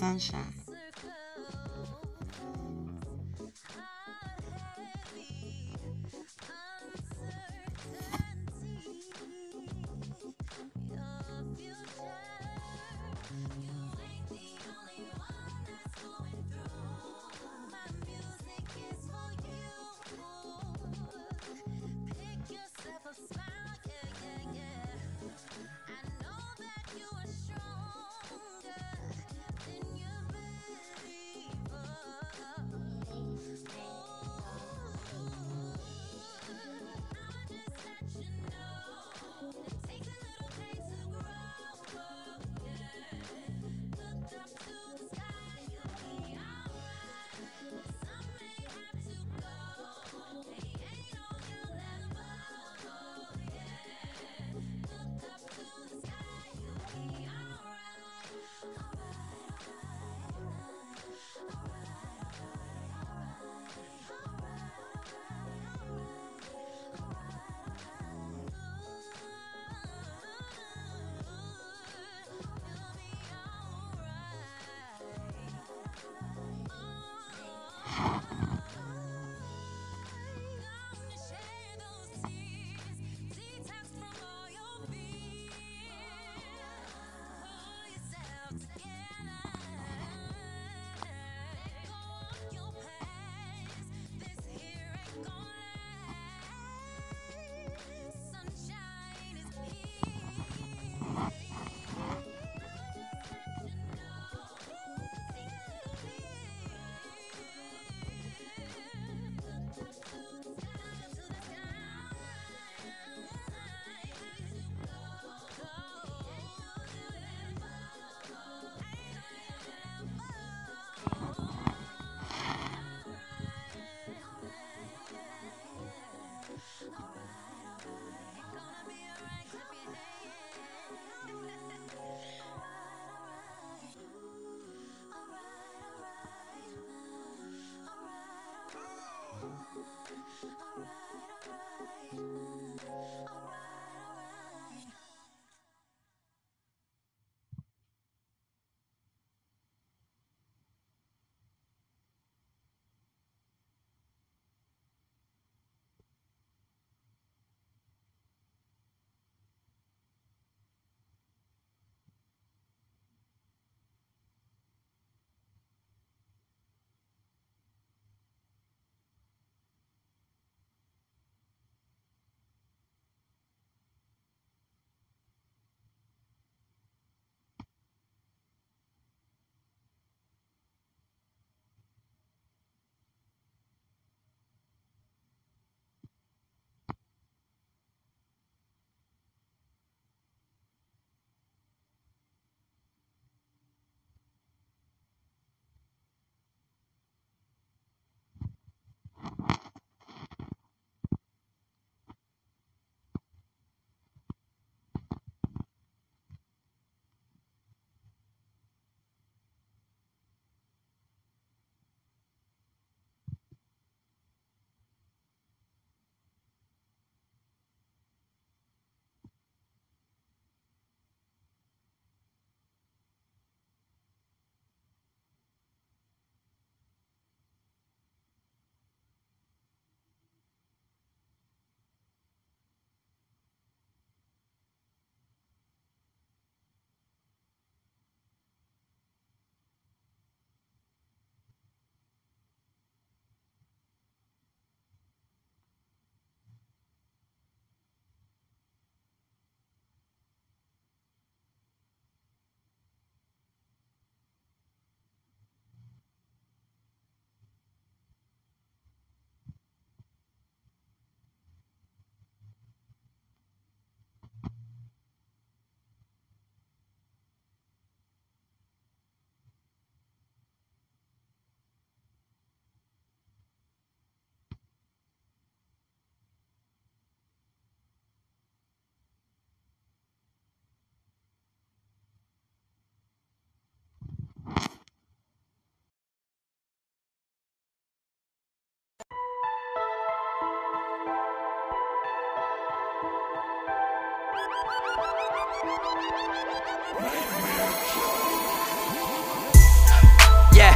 [300.54, 300.74] Yeah.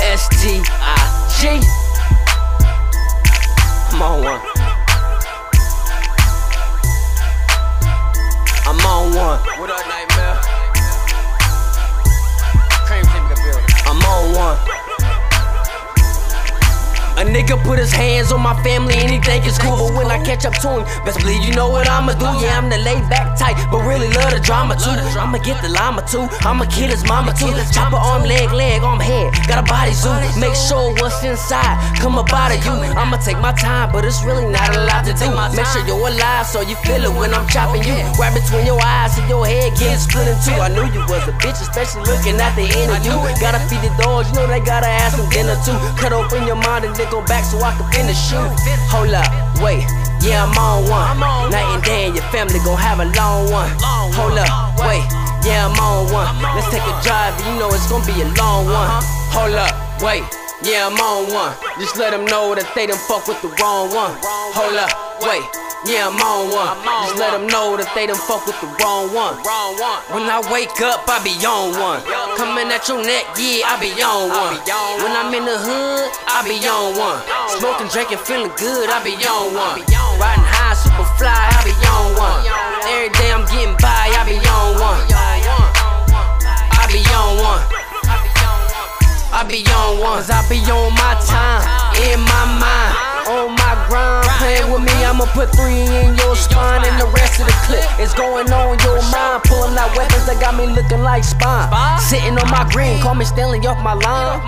[0.00, 0.96] S T I
[1.40, 1.60] G.
[3.90, 4.40] I'm on one.
[8.66, 9.40] I'm on one.
[9.58, 10.13] What up,
[17.34, 17.42] Tila
[19.74, 20.82] But when I catch up to him.
[21.04, 22.30] Best believe you know what I'ma do.
[22.38, 24.94] Yeah, I'm the laid back type, but really love the drama too.
[25.18, 26.28] I'ma get the llama too.
[26.46, 27.50] I'ma kill his mama too.
[27.74, 29.34] Chopper arm, leg, leg, arm, head.
[29.48, 30.14] Got a body zoo.
[30.38, 32.76] Make sure what's inside come up out of you.
[32.94, 35.26] I'ma take my time, but it's really not a lot to do.
[35.56, 37.96] Make sure you're alive so you feel it when I'm chopping you.
[38.20, 40.54] Right between your eyes and your head getting split in two.
[40.54, 43.16] I knew you was a bitch, especially looking at the end of you.
[43.40, 45.74] Gotta feed the dogs, you know they gotta have some dinner too.
[45.96, 48.42] Cut open your mind and then back so I can finish you.
[48.90, 49.28] Hold up,
[49.60, 49.84] wait.
[50.24, 51.20] Yeah, I'm on one.
[51.50, 53.70] Night and day, and your family gon' have a long one.
[54.16, 55.04] Hold up, wait.
[55.44, 56.32] Yeah, I'm on one.
[56.56, 58.88] Let's take a drive, you know it's gonna be a long one.
[59.36, 60.24] Hold up, wait.
[60.62, 61.52] Yeah, I'm on one.
[61.78, 64.16] Just let them know that they done fuck with the wrong one.
[64.56, 65.63] Hold up, wait.
[65.84, 66.72] Yeah, I'm on one.
[67.04, 69.36] Just let them know that they done fuck with the wrong one.
[70.08, 72.00] When I wake up, I be on one.
[72.40, 74.56] Coming at your neck, yeah, I be on one.
[75.04, 77.20] When I'm in the hood, I be on one.
[77.60, 79.84] Smoking, drinking, feeling good, I be on one.
[80.16, 82.40] Riding high, super fly, I be on one.
[82.88, 85.04] Every day I'm getting by, I be on one.
[86.72, 87.62] I be on one.
[89.34, 91.66] I be on ones, I be on my time,
[92.06, 94.28] in my mind, on my grind.
[94.38, 97.84] Playing with me, I'ma put three in your spine and the rest of the clip
[98.00, 99.44] is going on your mind.
[99.44, 101.68] Pulling out weapons that got me looking like spine.
[102.00, 104.40] Sitting on my green, call me stealing off my line.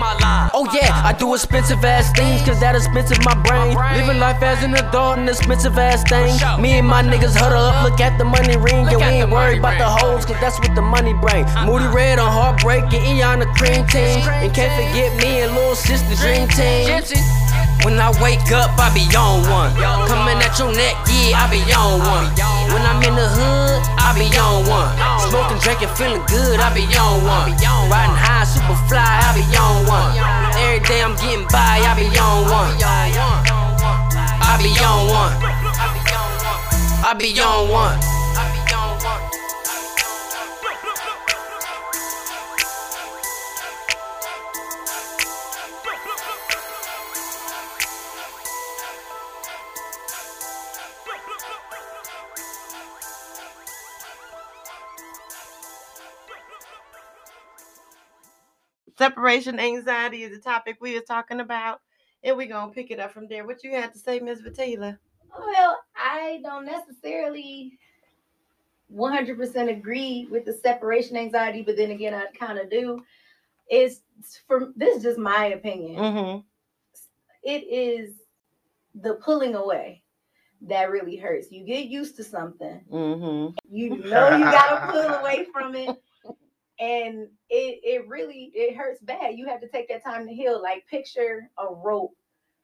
[0.53, 3.77] Oh yeah, I do expensive ass things, cause that expensive my brain.
[3.97, 6.33] Living life as an adult, an expensive ass thing.
[6.61, 9.59] Me and my niggas huddle up, look at the money ring, and we ain't worried
[9.59, 11.45] about the hoes, cause that's what the money bring.
[11.65, 14.21] Moody red on heartbreak, and on the cream team.
[14.27, 16.87] And can't forget me and little sister dream team.
[17.87, 19.71] When I wake up, I be on one.
[20.11, 22.27] Coming at your neck, yeah, I be on one.
[22.75, 24.91] When I'm in the hood, I be on one.
[25.23, 27.55] Smoking, drinking, feeling good, I be on one.
[27.87, 30.11] Riding high, super fly, I be on one.
[30.59, 32.75] Every day I'm getting by, I be on one.
[32.83, 35.31] I be on one.
[37.07, 38.16] I be on one.
[58.97, 61.81] Separation anxiety is the topic we were talking about,
[62.23, 63.45] and we're gonna pick it up from there.
[63.45, 64.41] What you had to say, Ms.
[64.41, 64.97] Vatella?
[65.37, 67.77] Well, I don't necessarily
[68.91, 73.03] 100% agree with the separation anxiety, but then again, I kind of do.
[73.69, 74.01] It's
[74.47, 75.97] for this is just my opinion.
[75.97, 76.39] Mm-hmm.
[77.43, 78.15] It is
[78.95, 80.01] the pulling away
[80.61, 81.51] that really hurts.
[81.51, 82.81] You get used to something.
[82.91, 83.55] Mm-hmm.
[83.69, 86.01] You know you gotta pull away from it
[86.79, 89.37] and it it really it hurts bad.
[89.37, 90.61] You have to take that time to heal.
[90.61, 92.15] Like picture a rope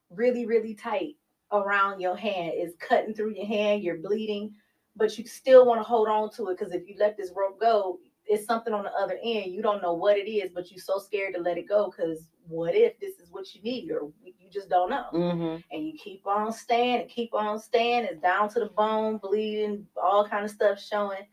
[0.09, 1.15] really really tight
[1.51, 2.53] around your hand.
[2.55, 3.83] It's cutting through your hand.
[3.83, 4.53] You're bleeding,
[4.95, 7.59] but you still want to hold on to it because if you let this rope
[7.59, 9.51] go, it's something on the other end.
[9.51, 12.27] You don't know what it is, but you're so scared to let it go because
[12.47, 15.05] what if this is what you need or you just don't know.
[15.13, 15.61] Mm-hmm.
[15.71, 18.05] And you keep on staying and keep on staying.
[18.05, 21.25] It's down to the bone, bleeding, all kind of stuff showing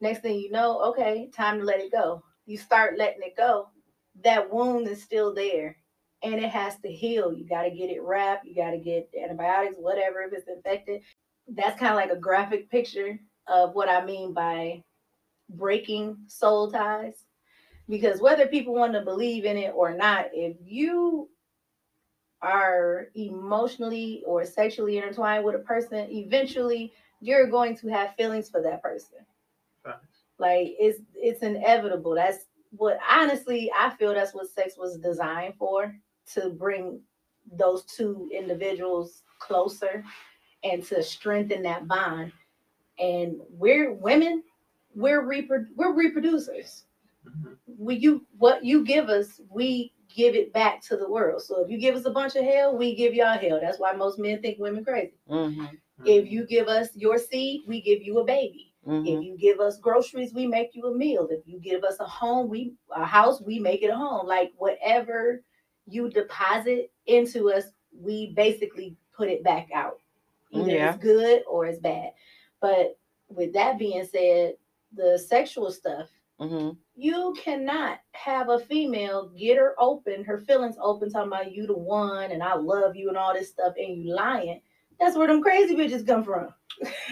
[0.00, 2.22] Next thing you know, okay, time to let it go.
[2.46, 3.68] You start letting it go.
[4.22, 5.76] That wound is still there
[6.22, 7.32] and it has to heal.
[7.32, 8.44] You got to get it wrapped.
[8.44, 11.02] You got to get antibiotics, whatever, if it's infected.
[11.48, 14.82] That's kind of like a graphic picture of what I mean by
[15.50, 17.24] breaking soul ties.
[17.88, 21.30] Because whether people want to believe in it or not, if you
[22.42, 28.62] are emotionally or sexually intertwined with a person, eventually you're going to have feelings for
[28.62, 29.18] that person.
[30.38, 32.14] Like it's it's inevitable.
[32.14, 35.94] That's what honestly I feel that's what sex was designed for
[36.34, 37.00] to bring
[37.52, 40.04] those two individuals closer
[40.64, 42.32] and to strengthen that bond.
[42.98, 44.42] And we're women,
[44.94, 46.82] we're repro- we're reproducers.
[47.26, 47.52] Mm-hmm.
[47.78, 51.42] We you what you give us, we give it back to the world.
[51.42, 53.60] So if you give us a bunch of hell, we give y'all hell.
[53.60, 55.14] That's why most men think women crazy.
[55.30, 55.66] Mm-hmm.
[56.04, 58.67] If you give us your seed, we give you a baby.
[58.88, 59.06] Mm-hmm.
[59.06, 61.28] If you give us groceries, we make you a meal.
[61.30, 64.26] If you give us a home, we a house, we make it a home.
[64.26, 65.42] Like whatever
[65.86, 70.00] you deposit into us, we basically put it back out.
[70.52, 70.94] Either yeah.
[70.94, 72.12] it's good or it's bad.
[72.60, 74.54] But with that being said,
[74.94, 76.08] the sexual stuff,
[76.40, 76.70] mm-hmm.
[76.96, 81.76] you cannot have a female get her open, her feelings open, talking about you the
[81.76, 84.62] one and I love you and all this stuff, and you lying.
[85.00, 86.52] That's where them crazy bitches come from.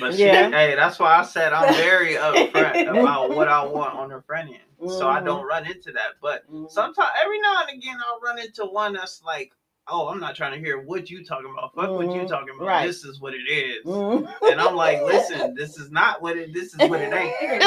[0.00, 0.50] But yeah.
[0.50, 4.48] hey, that's why I said I'm very upfront about what I want on the front
[4.48, 4.90] end, mm-hmm.
[4.90, 5.48] so I don't mm-hmm.
[5.48, 6.14] run into that.
[6.20, 6.66] But mm-hmm.
[6.68, 9.52] sometimes, every now and again, I'll run into one that's like,
[9.88, 11.74] "Oh, I'm not trying to hear what you talking about.
[11.74, 11.94] Fuck mm-hmm.
[11.94, 12.28] what you mm-hmm.
[12.28, 12.68] talking about.
[12.68, 12.86] Right.
[12.86, 13.84] This is what it is.
[13.84, 14.44] Mm-hmm.
[14.44, 16.52] And I'm like, "Listen, this is not what it.
[16.54, 17.34] This is what it ain't."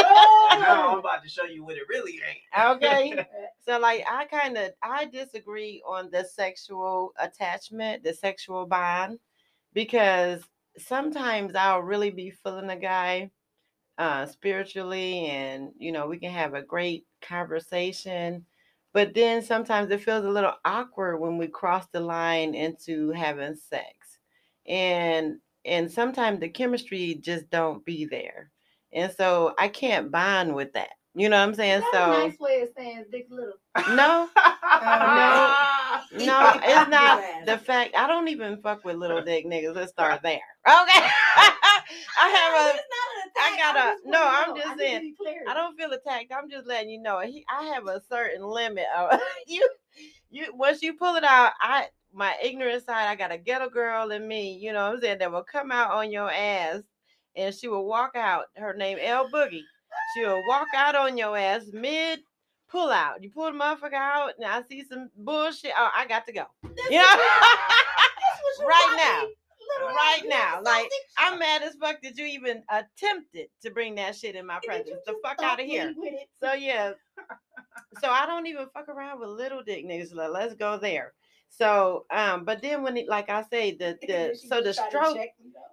[0.59, 2.77] now I'm about to show you what it really ain't.
[2.77, 3.25] okay.
[3.65, 9.19] So, like, I kind of I disagree on the sexual attachment, the sexual bond,
[9.73, 10.43] because
[10.77, 13.31] sometimes I'll really be feeling a guy
[13.97, 18.45] uh, spiritually, and you know, we can have a great conversation.
[18.93, 23.55] But then sometimes it feels a little awkward when we cross the line into having
[23.55, 24.19] sex,
[24.67, 28.51] and and sometimes the chemistry just don't be there,
[28.93, 30.98] and so I can't bond with that.
[31.19, 31.81] You know what I'm saying?
[31.81, 33.55] That's so nice way of saying dick little.
[33.89, 34.33] No, no,
[36.13, 37.93] no, it's not the fact.
[37.93, 39.75] I don't even fuck with little dick niggas.
[39.75, 40.35] Let's start there.
[40.35, 40.39] Okay.
[40.65, 42.79] I have a.
[43.37, 44.09] I got a.
[44.09, 45.13] No, I'm just saying.
[45.49, 46.31] I don't feel attacked.
[46.31, 47.19] I'm just letting you know.
[47.19, 49.69] He, I have a certain limit of you.
[50.29, 53.09] You once you pull it out, I my ignorant side.
[53.09, 54.53] I got a ghetto girl in me.
[54.53, 56.79] You know what I'm saying that will come out on your ass,
[57.35, 58.45] and she will walk out.
[58.55, 59.63] Her name L Boogie.
[60.13, 62.21] She'll walk out on your ass mid
[62.69, 63.23] pull out.
[63.23, 65.71] You pull the motherfucker out, and I see some bullshit.
[65.77, 66.45] Oh, I got to go.
[66.89, 67.03] You know?
[68.65, 69.27] right now.
[69.85, 70.61] Right now.
[70.63, 74.59] Like, I'm mad as fuck that you even attempted to bring that shit in my
[74.63, 74.99] presence.
[75.05, 75.93] The fuck out of here.
[76.41, 76.93] So, yeah.
[78.01, 80.13] So, I don't even fuck around with little dick niggas.
[80.13, 81.13] Let's go there.
[81.49, 85.17] So, um, but then when it, like I say, the the so the stroke,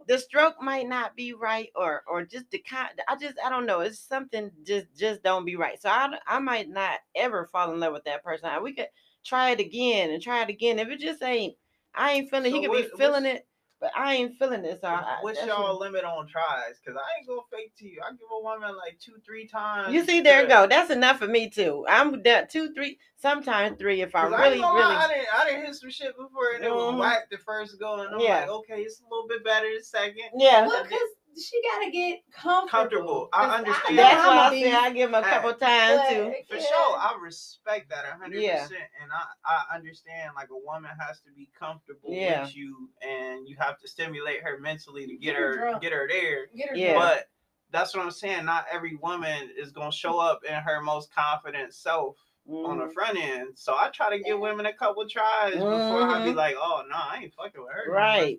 [0.08, 2.90] the stroke might not be right, or or just the kind.
[3.08, 3.80] I just I don't know.
[3.80, 5.80] It's something just just don't be right.
[5.80, 8.50] So I I might not ever fall in love with that person.
[8.62, 8.88] We could
[9.24, 10.78] try it again and try it again.
[10.78, 11.54] If it just ain't,
[11.94, 12.50] I ain't feeling.
[12.50, 13.46] So he could what, be feeling it.
[13.78, 14.80] But I ain't feeling this.
[14.80, 16.78] So I, What's y'all limit on tries?
[16.84, 18.00] Cause I ain't gonna fake to you.
[18.02, 19.92] I give a woman like two, three times.
[19.92, 20.66] You see, there you go.
[20.66, 21.84] That's enough for me too.
[21.88, 24.00] I'm that two, three, sometimes three.
[24.00, 26.70] If I really, I really, I didn't, I didn't hit some shit before, and it
[26.70, 27.00] was mm-hmm.
[27.00, 28.40] whack the first go, and I'm yeah.
[28.40, 30.30] like, okay, it's a little bit better the second.
[30.38, 30.66] Yeah.
[30.66, 30.98] Well, cause
[31.36, 32.70] she gotta get comfortable.
[32.70, 33.28] Comfortable.
[33.32, 33.98] I understand.
[33.98, 36.32] That's why I say I give him a couple times too.
[36.48, 36.62] For yeah.
[36.62, 38.62] sure, I respect that hundred yeah.
[38.62, 42.42] percent, and I I understand like a woman has to be comfortable yeah.
[42.42, 45.92] with you, and you have to stimulate her mentally to get, get her, her get
[45.92, 46.46] her there.
[46.56, 46.98] Get her yeah.
[46.98, 47.28] But
[47.70, 48.46] that's what I'm saying.
[48.46, 52.16] Not every woman is gonna show up in her most confident self.
[52.48, 52.64] Mm.
[52.64, 52.92] on the mm-hmm.
[52.92, 55.64] front end, so I try to give women a couple tries mm-hmm.
[55.64, 56.38] before I be mm-hmm.
[56.38, 58.38] like, "Oh no, I ain't fucking with her." Right.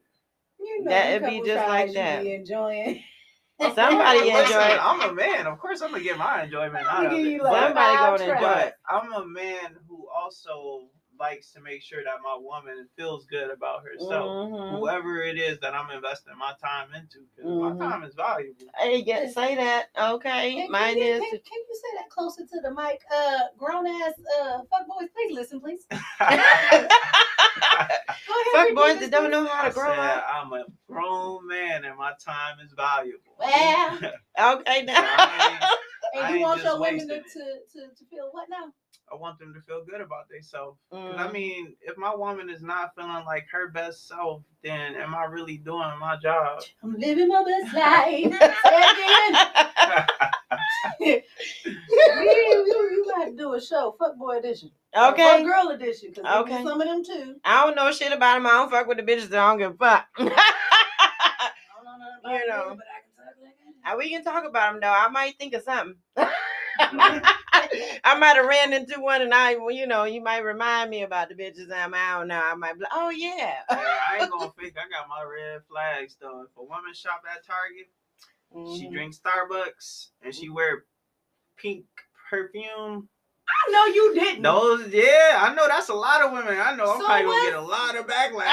[0.68, 2.26] You know, that would be just like that.
[2.26, 3.04] enjoying.
[3.60, 4.80] Somebody enjoy it.
[4.80, 5.48] I'm a man.
[5.48, 7.42] Of course, I'm gonna get my enjoyment out of it.
[7.42, 8.74] Like Somebody gonna enjoy it.
[8.90, 10.90] I'm a man who also
[11.20, 14.50] likes to make sure that my woman feels good about herself.
[14.50, 14.78] Mm-hmm.
[14.78, 17.80] Whoever it is that I'm investing my time into, because mm-hmm.
[17.80, 18.66] my time is valuable.
[18.78, 19.88] Hey, get say that.
[20.00, 21.20] Okay, can, mine can, is.
[21.22, 23.02] Can, can, you say that closer to the mic?
[23.14, 25.86] Uh, grown ass uh fuck boys, please listen, please.
[28.52, 30.26] Fuck boys that don't know how to grow up.
[30.34, 33.36] I'm a grown man and my time is valuable.
[33.40, 34.94] Well, okay now.
[34.98, 35.72] I
[36.14, 38.72] ain't, and you want your women to, to, to, to feel what now?
[39.12, 40.80] I want them to feel good about themselves.
[40.92, 41.18] Mm.
[41.18, 45.24] I mean, if my woman is not feeling like her best self, then am I
[45.26, 46.64] really doing my job?
[46.84, 48.34] I'm living my best life.
[51.00, 51.22] you,
[51.66, 54.72] we, we got to do a show, fuck boy edition.
[54.96, 55.24] Okay.
[55.24, 56.14] Fuck girl edition.
[56.14, 56.64] Cause okay.
[56.64, 57.36] Some of them too.
[57.46, 58.48] I don't know shit about them.
[58.48, 59.34] I don't fuck with the bitches.
[59.34, 60.08] I don't give a fuck.
[60.18, 60.24] I
[61.84, 62.70] don't know you know.
[62.70, 63.56] Them, but I can talk like
[63.86, 63.98] that.
[63.98, 64.94] We can talk about them though.
[64.94, 65.96] I might think of something.
[68.04, 71.30] I might have ran into one, and I, you know, you might remind me about
[71.30, 72.52] the bitches I'm out now.
[72.52, 73.62] I might be like, oh yeah.
[73.70, 74.76] I ain't gonna fake.
[74.78, 76.44] I got my red flags though.
[76.44, 77.90] If a woman shop at Target,
[78.56, 78.80] mm-hmm.
[78.80, 80.86] she drinks Starbucks and she wear
[81.58, 81.86] pink
[82.30, 83.10] perfume.
[83.50, 84.44] I know you didn't.
[84.44, 86.60] Those, yeah, I know that's a lot of women.
[86.60, 88.44] I know I'm so probably gonna get a lot of backlash.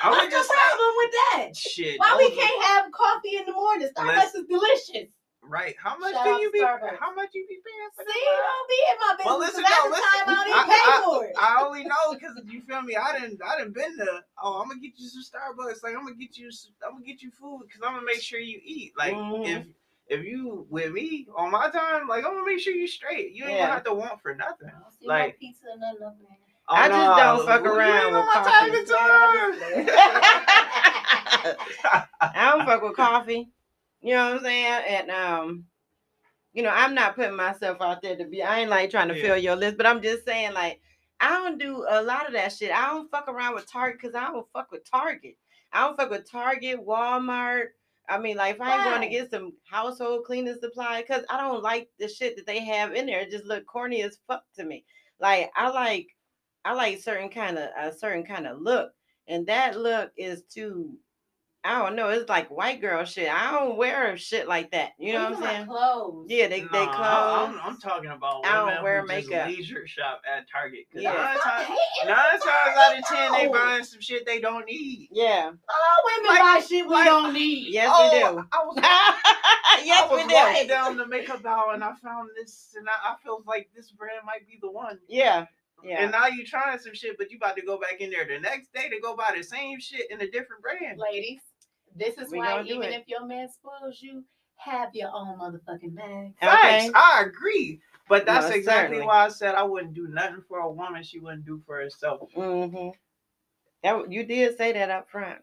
[0.00, 1.56] I would just problem with that.
[1.56, 1.98] Shit.
[1.98, 3.88] Why we can't have coffee in the morning?
[3.94, 5.10] Starbucks is delicious.
[5.48, 5.74] Right.
[5.82, 6.60] How much Shout do you be?
[6.60, 6.98] Starbucks.
[7.00, 8.12] How much you be paying for that?
[8.12, 9.26] See, don't be in my business.
[9.26, 10.04] Well, listen, no, listen.
[10.04, 11.34] Time I, I, pay I, for it.
[11.40, 12.96] I only know because if you feel me.
[12.96, 13.40] I didn't.
[13.42, 14.20] I didn't been there.
[14.42, 15.82] Oh, I'm gonna get you some Starbucks.
[15.82, 16.50] Like I'm gonna get you.
[16.86, 18.92] I'm gonna get you food because I'm gonna make sure you eat.
[18.98, 19.44] Like mm-hmm.
[19.44, 19.66] if
[20.08, 23.32] if you with me on my time, like I'm gonna make sure you straight.
[23.32, 23.60] You ain't yeah.
[23.60, 24.70] gonna have to want for nothing.
[25.02, 26.36] like pizza and nothing up, man.
[26.70, 27.16] Oh, I just no.
[27.16, 28.50] don't fuck around with coffee.
[32.20, 33.48] I don't fuck with coffee.
[34.00, 34.82] You know what I'm saying?
[34.88, 35.64] And um,
[36.52, 38.42] you know, I'm not putting myself out there to be.
[38.42, 39.22] I ain't like trying to yeah.
[39.22, 40.80] fill your list, but I'm just saying like
[41.20, 42.70] I don't do a lot of that shit.
[42.70, 45.36] I don't fuck around with Target because I don't fuck with Target.
[45.72, 47.68] I don't fuck with Target, Walmart.
[48.08, 51.62] I mean, like if I'm going to get some household cleaning supply, because I don't
[51.62, 53.20] like the shit that they have in there.
[53.20, 54.84] It just look corny as fuck to me.
[55.20, 56.06] Like I like,
[56.64, 58.92] I like certain kind of a certain kind of look,
[59.26, 60.96] and that look is too
[61.68, 62.08] I don't know.
[62.08, 63.30] It's like white girl shit.
[63.30, 64.92] I don't wear shit like that.
[64.98, 65.66] You know what I'm saying?
[65.66, 66.26] Clothes.
[66.30, 66.96] Yeah, they nah, they clothes.
[66.96, 69.48] I'm, I'm, talking about I don't wear makeup.
[69.48, 70.86] leisure shop at Target.
[70.94, 71.12] Yeah.
[71.12, 71.68] Nine times,
[72.06, 75.10] nine times out of ten, they buying some shit they don't need.
[75.12, 75.50] Yeah.
[75.68, 77.66] Oh, women like, buy shit we like, don't need.
[77.70, 78.48] Yes, oh, we do.
[78.50, 78.76] I was,
[79.84, 83.12] yes, I was we walking down the makeup aisle and I found this, and I,
[83.12, 84.98] I felt like this brand might be the one.
[85.06, 85.44] Yeah.
[85.84, 86.02] Yeah.
[86.02, 88.40] And now you trying some shit, but you about to go back in there the
[88.40, 90.98] next day to go buy the same shit in a different brand.
[90.98, 91.40] Ladies,
[91.98, 94.24] this is we why even if your man spoils you,
[94.56, 96.34] have your own motherfucking bag.
[96.40, 96.92] Thanks.
[96.94, 97.80] I agree.
[98.08, 99.06] But that's no, exactly certainly.
[99.06, 102.30] why I said I wouldn't do nothing for a woman she wouldn't do for herself.
[102.36, 102.90] Mm-hmm.
[103.82, 105.38] That you did say that up front.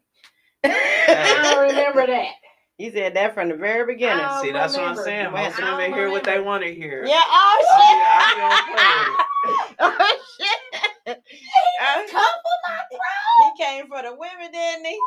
[0.64, 2.32] I don't remember that.
[2.78, 4.26] He said that from the very beginning.
[4.41, 5.32] See, that's what I'm saying.
[5.32, 7.06] Most women hear what they want to hear.
[7.06, 7.22] Yeah.
[7.26, 7.95] Oh shit.
[8.20, 11.06] I'll be, I'll oh shit.
[11.06, 13.56] He come for my throat.
[13.58, 14.99] He came for the women, didn't he?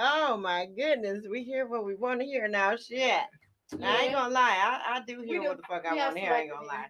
[0.00, 2.76] Oh my goodness, we hear what we want to hear now.
[2.76, 2.98] Shit.
[2.98, 3.24] Yeah.
[3.82, 6.32] I ain't gonna lie, I, I do hear what the fuck I want to hear.
[6.32, 6.86] I ain't gonna lie.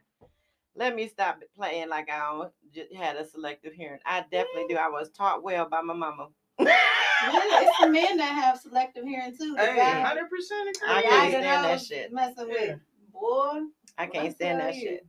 [0.76, 3.98] Let me stop playing like I just had a selective hearing.
[4.04, 4.74] I definitely do.
[4.74, 4.80] Mm.
[4.80, 6.28] I was taught well by my mama.
[6.61, 6.68] yeah,
[7.22, 9.56] it's the men that have selective hearing too.
[9.59, 10.88] Hundred percent agree.
[10.88, 12.12] I can't stand that shit.
[12.12, 12.66] Messing yeah.
[12.72, 12.80] with
[13.12, 13.61] boy.
[13.96, 14.82] I can't stand that you.
[14.82, 15.06] shit.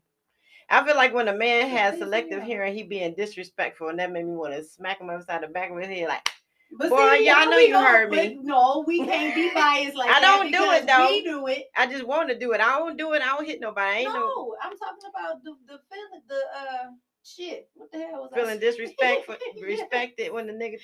[0.69, 4.25] I feel like when a man has selective hearing, he being disrespectful, and that made
[4.25, 6.29] me want to smack him upside the back of his head, like,
[6.71, 8.39] but Boy, see, y'all know you heard me.
[8.41, 10.17] No, we can't be biased like that.
[10.17, 11.07] I don't do it though.
[11.07, 11.65] We do it.
[11.75, 12.61] I just want to do it.
[12.61, 13.21] I don't do it.
[13.21, 13.89] I don't hit nobody.
[13.89, 16.89] I ain't no, no, I'm talking about the the feeling, the uh
[17.23, 20.77] shit, what the hell was I feeling I disrespectful, respected when the nigga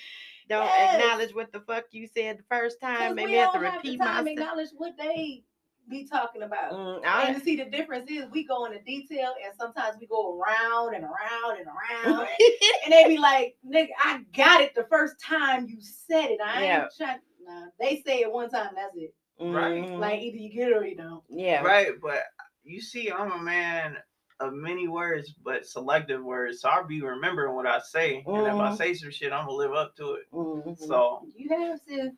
[0.48, 1.00] don't yes.
[1.00, 3.14] acknowledge what the fuck you said the first time.
[3.14, 4.26] Maybe I have to repeat myself.
[4.26, 5.42] Acknowledge what they
[5.88, 6.72] be talking about.
[6.72, 10.38] Mm, I, and see the difference is we go into detail and sometimes we go
[10.38, 12.28] around and around and around.
[12.84, 16.40] and they be like, nigga, I got it the first time you said it.
[16.44, 16.82] I yeah.
[16.82, 17.66] ain't trying nah.
[17.78, 19.14] They say it one time, that's it.
[19.38, 19.84] Right.
[19.84, 20.00] Mm-hmm.
[20.00, 21.22] Like either you get it or you don't.
[21.28, 21.62] Yeah.
[21.62, 22.22] Right, but
[22.64, 23.96] you see, I'm a man
[24.40, 26.60] of many words, but selective words.
[26.60, 28.24] So I'll be remembering what I say.
[28.26, 28.30] Mm-hmm.
[28.30, 28.76] And if I mm-hmm.
[28.76, 30.24] say some shit, I'm gonna live up to it.
[30.32, 30.84] Mm-hmm.
[30.84, 32.10] So you have to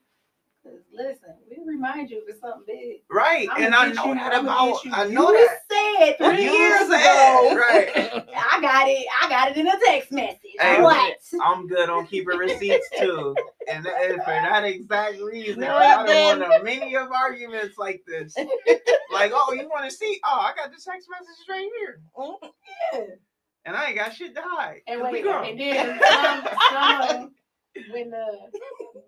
[0.93, 3.01] listen, we remind you of something big.
[3.11, 4.81] Right, I'm and I know that about.
[4.93, 6.17] I know you that.
[6.19, 7.57] said three you years said, ago.
[7.57, 7.91] Right.
[8.37, 9.07] I got it.
[9.23, 10.39] I got it in a text message.
[10.61, 11.17] Hey, what?
[11.43, 13.35] I'm good on keeping receipts too,
[13.71, 18.37] and, and for that exact reason, no, I don't want many of arguments like this.
[19.13, 20.21] like, oh, you want to see?
[20.25, 22.01] Oh, I got the text message right here.
[22.17, 22.35] Mm,
[22.93, 23.01] yeah.
[23.65, 24.81] And I ain't got shit to hide.
[24.87, 26.01] And wait, and then
[26.71, 27.35] some,
[27.91, 28.59] when uh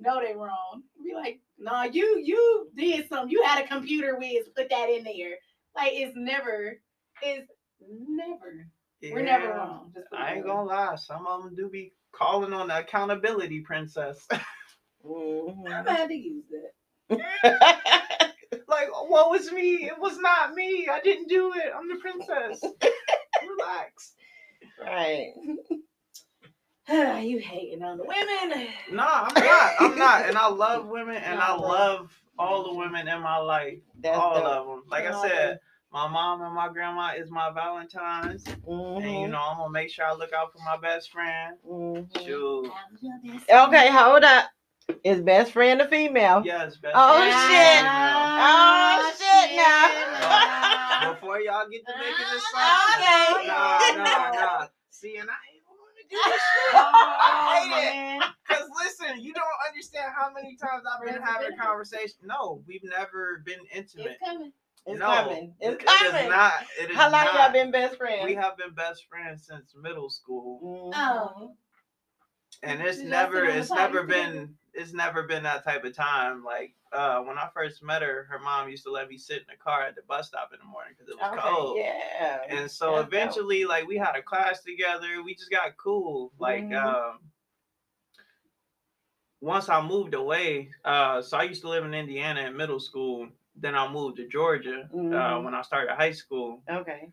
[0.01, 3.31] know they wrong, be like, no, nah, you you did something.
[3.31, 5.37] You had a computer whiz, put that in there.
[5.77, 6.81] Like it's never,
[7.23, 7.51] it's
[7.89, 8.67] never.
[9.01, 9.95] Yeah, We're never wrong.
[10.13, 10.97] I ain't gonna lie.
[10.97, 14.27] Some of them do be calling on the accountability princess.
[15.07, 15.73] mm-hmm.
[15.73, 16.71] I'm had to use that.
[18.69, 19.87] like, what was me?
[19.87, 20.89] It was not me.
[20.91, 21.73] I didn't do it.
[21.75, 22.63] I'm the princess.
[23.59, 24.15] Relax.
[24.81, 25.33] Right.
[27.23, 28.69] you hating on the women.
[28.93, 29.73] No, I'm not.
[29.79, 30.29] I'm not.
[30.29, 33.79] And I love women and no, I love all the women in my life.
[34.01, 34.45] That's all dope.
[34.45, 34.83] of them.
[34.89, 35.61] Like I said,
[35.93, 38.45] my mom and my grandma is my Valentine's.
[38.45, 39.05] Mm-hmm.
[39.05, 41.57] And you know, I'm gonna make sure I look out for my best friend.
[41.69, 42.25] Mm-hmm.
[42.25, 42.71] Shoot.
[43.49, 44.47] Okay, hold up.
[45.05, 46.43] Is best friend a female?
[46.45, 47.33] Yes, best oh, shit.
[47.33, 49.57] Oh, shit.
[49.57, 51.13] now.
[51.15, 53.47] Before y'all get to making this okay.
[53.47, 54.67] nah, nah, nah.
[54.91, 55.50] See, and I
[56.73, 58.29] I hate it.
[58.49, 62.19] Because listen, you don't understand how many times I've been having a conversation.
[62.25, 64.19] No, we've never been intimate.
[64.21, 64.53] It's coming.
[64.87, 65.55] It's no, coming.
[65.61, 66.15] It's coming.
[66.15, 66.53] It is not.
[66.81, 67.35] It is How long not.
[67.35, 68.25] y'all been best friends?
[68.25, 70.91] We have been best friends since middle school.
[70.95, 71.01] Mm-hmm.
[71.01, 71.55] Oh.
[72.63, 76.45] And it's never, it's never been, it's never been that type of time.
[76.45, 79.47] Like uh, when I first met her, her mom used to let me sit in
[79.49, 81.79] the car at the bus stop in the morning because it was okay, cold.
[81.79, 82.39] Yeah.
[82.49, 83.71] And so That's eventually, dope.
[83.71, 85.23] like we had a class together.
[85.25, 86.33] We just got cool.
[86.39, 86.87] Like mm-hmm.
[86.87, 87.19] um,
[89.41, 93.29] once I moved away, uh, so I used to live in Indiana in middle school.
[93.57, 95.15] Then I moved to Georgia uh, mm-hmm.
[95.15, 96.63] uh, when I started high school.
[96.71, 97.09] Okay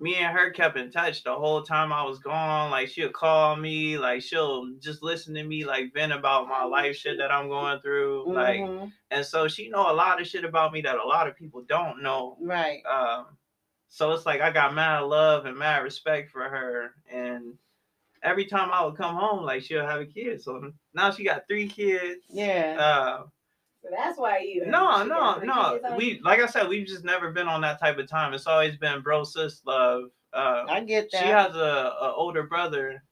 [0.00, 2.70] me and her kept in touch the whole time I was gone.
[2.70, 6.96] Like she'll call me, like she'll just listen to me, like vent about my life
[6.96, 8.24] shit that I'm going through.
[8.26, 8.32] Mm-hmm.
[8.32, 11.36] Like, and so she know a lot of shit about me that a lot of
[11.36, 12.36] people don't know.
[12.40, 12.82] Right.
[12.84, 13.26] Um,
[13.88, 17.54] so it's like I got mad love and mad respect for her, and
[18.22, 20.42] every time I would come home, like she'll have a kid.
[20.42, 22.24] So now she got three kids.
[22.30, 22.76] Yeah.
[22.78, 23.22] Uh,
[23.96, 24.66] that's why you.
[24.66, 25.80] No, no, no.
[25.96, 28.34] We like I said, we've just never been on that type of time.
[28.34, 30.10] It's always been bro sis love.
[30.32, 31.22] Uh, I get that.
[31.22, 33.02] She has a, a older brother,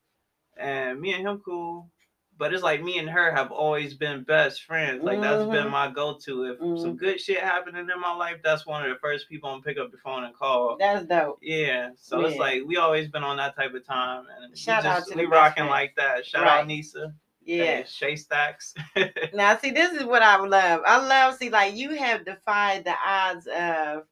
[0.56, 1.90] and me and him cool.
[2.38, 5.04] But it's like me and her have always been best friends.
[5.04, 5.22] Like mm-hmm.
[5.22, 5.72] that's been mm-hmm.
[5.72, 6.44] my go-to.
[6.44, 6.80] If mm-hmm.
[6.80, 9.76] some good shit happening in my life, that's one of the first people I'm pick
[9.76, 10.78] up the phone and call.
[10.80, 11.38] That's dope.
[11.42, 11.90] Yeah.
[12.00, 12.28] So yeah.
[12.28, 15.12] it's like we always been on that type of time, and shout we just, out
[15.12, 16.24] to we rocking like that.
[16.24, 16.60] Shout right.
[16.60, 17.12] out Nisa.
[17.43, 17.84] Yeah.
[17.84, 18.74] Shay Stacks.
[19.34, 20.82] now, see, this is what I love.
[20.86, 24.05] I love, see, like you have defied the odds of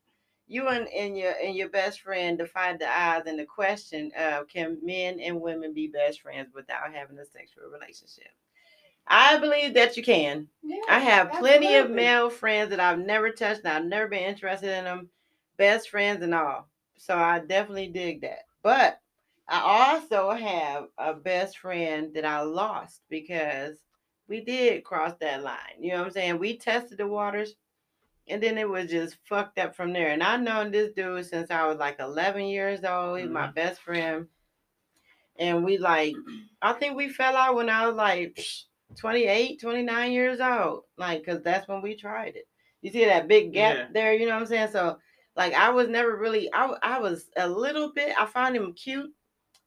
[0.48, 4.48] you and, and your and your best friend defied the odds and the question of
[4.48, 8.32] can men and women be best friends without having a sexual relationship?
[9.06, 10.48] I believe that you can.
[10.62, 14.22] Yeah, I have plenty of male friends that I've never touched and I've never been
[14.22, 15.08] interested in them,
[15.56, 16.68] best friends and all.
[16.98, 18.46] So I definitely dig that.
[18.62, 19.00] But
[19.48, 23.78] I also have a best friend that I lost because
[24.28, 25.56] we did cross that line.
[25.80, 26.38] You know what I'm saying?
[26.38, 27.54] We tested the waters
[28.28, 30.08] and then it was just fucked up from there.
[30.10, 33.18] And I've known this dude since I was like 11 years old.
[33.18, 33.34] He's mm-hmm.
[33.34, 34.26] my best friend.
[35.38, 36.14] And we like,
[36.60, 38.38] I think we fell out when I was like
[38.98, 40.82] 28, 29 years old.
[40.98, 42.46] Like, cause that's when we tried it.
[42.82, 43.86] You see that big gap yeah.
[43.94, 44.68] there, you know what I'm saying?
[44.72, 44.98] So
[45.36, 49.10] like I was never really I I was a little bit I found him cute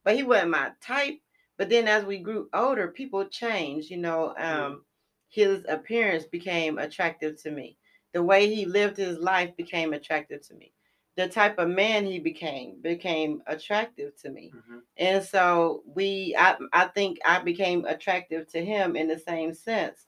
[0.03, 1.19] but he wasn't my type.
[1.57, 3.89] But then as we grew older, people changed.
[3.89, 4.83] You know, um,
[5.29, 7.77] his appearance became attractive to me.
[8.13, 10.73] The way he lived his life became attractive to me.
[11.17, 14.51] The type of man he became became attractive to me.
[14.55, 14.79] Mm-hmm.
[14.97, 20.07] And so we I, I think I became attractive to him in the same sense.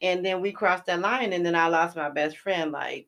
[0.00, 3.06] And then we crossed that line and then I lost my best friend like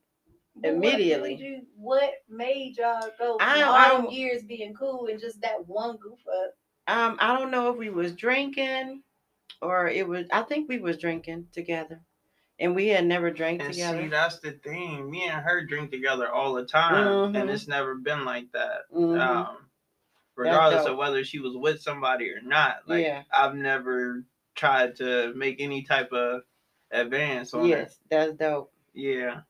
[0.62, 1.32] immediately.
[1.32, 5.66] What made, you, what made y'all go from all years being cool and just that
[5.66, 6.54] one goof up?
[6.86, 9.02] Um, I don't know if we was drinking
[9.62, 10.26] or it was.
[10.32, 12.00] I think we was drinking together,
[12.58, 14.02] and we had never drank and together.
[14.02, 15.10] See, that's the thing.
[15.10, 17.36] Me and her drink together all the time, mm-hmm.
[17.36, 18.82] and it's never been like that.
[18.94, 19.20] Mm-hmm.
[19.20, 19.56] Um,
[20.36, 22.78] regardless of whether she was with somebody or not.
[22.86, 23.22] Like yeah.
[23.32, 24.24] I've never
[24.54, 26.42] tried to make any type of
[26.90, 27.98] advance on yes, it.
[28.10, 28.72] that's dope.
[28.92, 29.40] Yeah.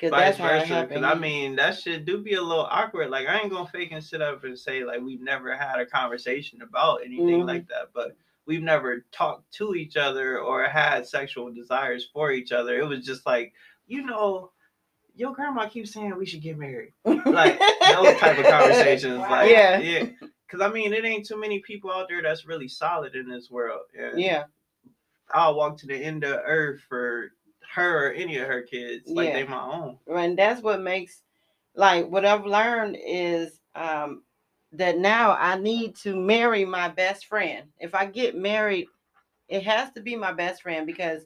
[0.00, 0.86] Cause Vice versa.
[0.88, 3.10] Because I mean, that shit do be a little awkward.
[3.10, 5.84] Like I ain't gonna fake and sit up and say like we've never had a
[5.84, 7.48] conversation about anything mm-hmm.
[7.48, 12.50] like that, but we've never talked to each other or had sexual desires for each
[12.50, 12.78] other.
[12.78, 13.52] It was just like,
[13.86, 14.52] you know,
[15.14, 16.94] your grandma keeps saying we should get married.
[17.04, 19.18] Like those type of conversations.
[19.18, 19.78] Like yeah.
[19.80, 20.06] yeah.
[20.48, 23.50] Cause I mean it ain't too many people out there that's really solid in this
[23.50, 23.82] world.
[23.96, 24.44] And yeah.
[25.32, 27.32] I'll walk to the end of earth for
[27.74, 29.08] her or any of her kids.
[29.08, 29.34] Like yeah.
[29.34, 29.98] they my own.
[30.06, 31.22] And that's what makes
[31.74, 34.22] like what I've learned is um
[34.72, 37.68] that now I need to marry my best friend.
[37.78, 38.86] If I get married,
[39.48, 41.22] it has to be my best friend because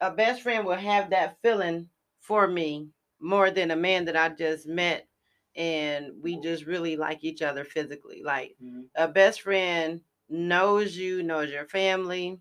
[0.00, 1.88] a best friend will have that feeling
[2.20, 2.88] for me
[3.20, 5.06] more than a man that I just met
[5.56, 8.22] and we just really like each other physically.
[8.24, 8.82] Like mm-hmm.
[8.94, 12.38] a best friend knows you, knows your family.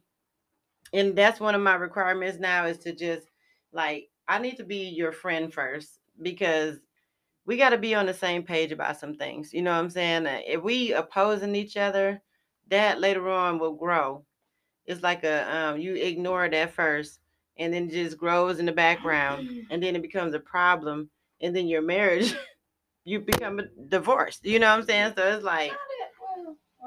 [0.93, 3.27] And that's one of my requirements now is to just
[3.73, 6.77] like I need to be your friend first because
[7.45, 9.53] we got to be on the same page about some things.
[9.53, 10.25] You know what I'm saying?
[10.45, 12.21] If we opposing each other,
[12.69, 14.25] that later on will grow.
[14.85, 17.19] It's like a um, you ignore it at first,
[17.57, 21.09] and then it just grows in the background, and then it becomes a problem,
[21.41, 22.33] and then your marriage,
[23.05, 24.45] you become divorced.
[24.45, 25.13] You know what I'm saying?
[25.15, 25.71] So it's like.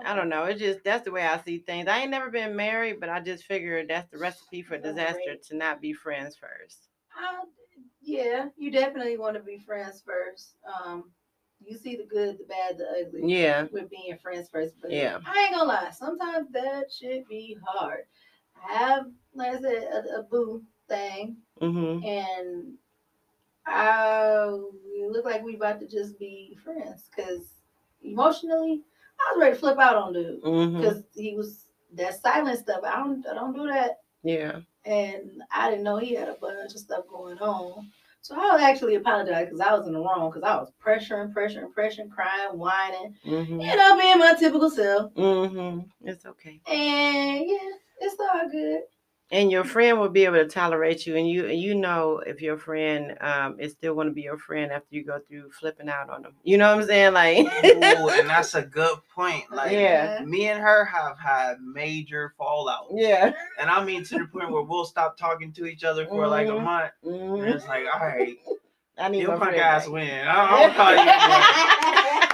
[0.05, 0.45] I don't know.
[0.45, 1.88] It's just that's the way I see things.
[1.88, 5.57] I ain't never been married, but I just figured that's the recipe for disaster to
[5.57, 6.88] not be friends first.
[7.14, 7.43] I
[8.01, 10.55] yeah, you definitely want to be friends first.
[10.66, 11.11] Um,
[11.64, 13.32] you see the good, the bad, the ugly.
[13.32, 13.66] Yeah.
[13.70, 14.74] With being friends first.
[14.80, 15.18] But yeah.
[15.26, 15.91] I ain't gonna lie.
[15.91, 18.05] Sometimes that should be hard.
[18.68, 21.36] I have, like I said, a, a boo thing.
[21.61, 22.05] Mm-hmm.
[22.07, 22.74] And
[23.66, 24.47] I
[25.09, 27.47] look like we about to just be friends because
[28.03, 28.82] emotionally,
[29.21, 31.21] I was ready to flip out on dude because mm-hmm.
[31.21, 32.81] he was that silent stuff.
[32.85, 33.99] I don't, I don't do that.
[34.23, 37.91] Yeah and I didn't know he had a bunch of stuff going on.
[38.23, 41.73] So I actually apologize because I was in the wrong because I was pressuring, pressuring,
[41.73, 43.61] pressuring, crying, whining, mm-hmm.
[43.61, 45.14] you know, being my typical self.
[45.14, 45.81] Mm-hmm.
[46.03, 46.61] It's okay.
[46.66, 48.81] And yeah, it's all good
[49.33, 52.59] and your friend will be able to tolerate you and you you know if your
[52.59, 56.11] friend um is still going to be your friend after you go through flipping out
[56.11, 59.72] on them you know what i'm saying like Ooh, and that's a good point like
[59.72, 64.51] yeah me and her have had major fallout yeah and i mean to the point
[64.51, 66.31] where we'll stop talking to each other for mm-hmm.
[66.31, 66.64] like a mm-hmm.
[66.64, 67.45] month mm-hmm.
[67.45, 68.37] and it's like all right
[68.99, 70.26] I need your punk ass win.
[70.28, 72.26] I don't call you.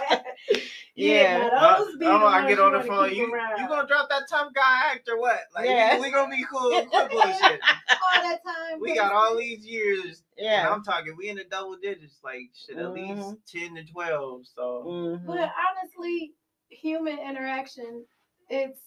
[0.96, 3.14] Yeah, uh, oh, I get on the phone.
[3.14, 3.60] You around.
[3.60, 5.40] you gonna drop that tough guy act or what?
[5.54, 5.96] Like yeah.
[5.96, 6.72] we, we gonna be cool.
[6.72, 8.80] All that time.
[8.80, 10.22] We got all these years.
[10.38, 11.14] Yeah, I'm talking.
[11.16, 13.20] We in the double digits, like shit, at mm-hmm.
[13.20, 14.46] least ten to twelve.
[14.54, 15.26] So, mm-hmm.
[15.26, 16.32] but honestly,
[16.70, 18.04] human interaction,
[18.48, 18.80] it's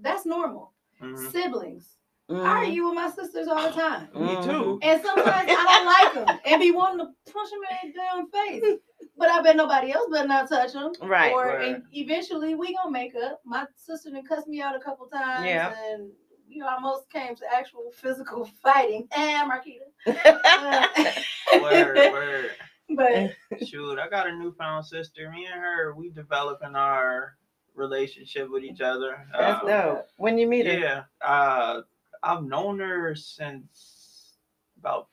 [0.00, 0.72] that's normal.
[1.02, 1.28] Mm-hmm.
[1.30, 1.88] Siblings.
[2.30, 2.44] Mm-hmm.
[2.44, 4.08] I argue with my sisters all the time.
[4.14, 4.78] Me too.
[4.82, 8.30] And sometimes I don't like them and be wanting to punch them in their damn
[8.30, 8.80] face.
[9.18, 10.92] But I bet nobody else better not touch them.
[11.02, 11.32] Right.
[11.32, 11.82] Or right.
[11.92, 13.40] eventually we gonna make up.
[13.44, 15.46] My sister done cussed me out a couple times.
[15.46, 15.74] Yeah.
[15.90, 16.10] And
[16.48, 19.08] you know, almost came to actual physical fighting.
[19.16, 19.86] And Marquita.
[21.62, 22.50] word, word.
[22.90, 23.32] But
[23.66, 25.30] shoot, I got a newfound sister.
[25.30, 27.36] Me and her, we developing our
[27.74, 29.26] relationship with each other.
[29.32, 30.06] That's um, dope.
[30.18, 30.78] When you meet her?
[30.78, 31.02] Yeah.
[31.20, 31.82] Uh,
[32.22, 34.36] I've known her since
[34.78, 35.08] about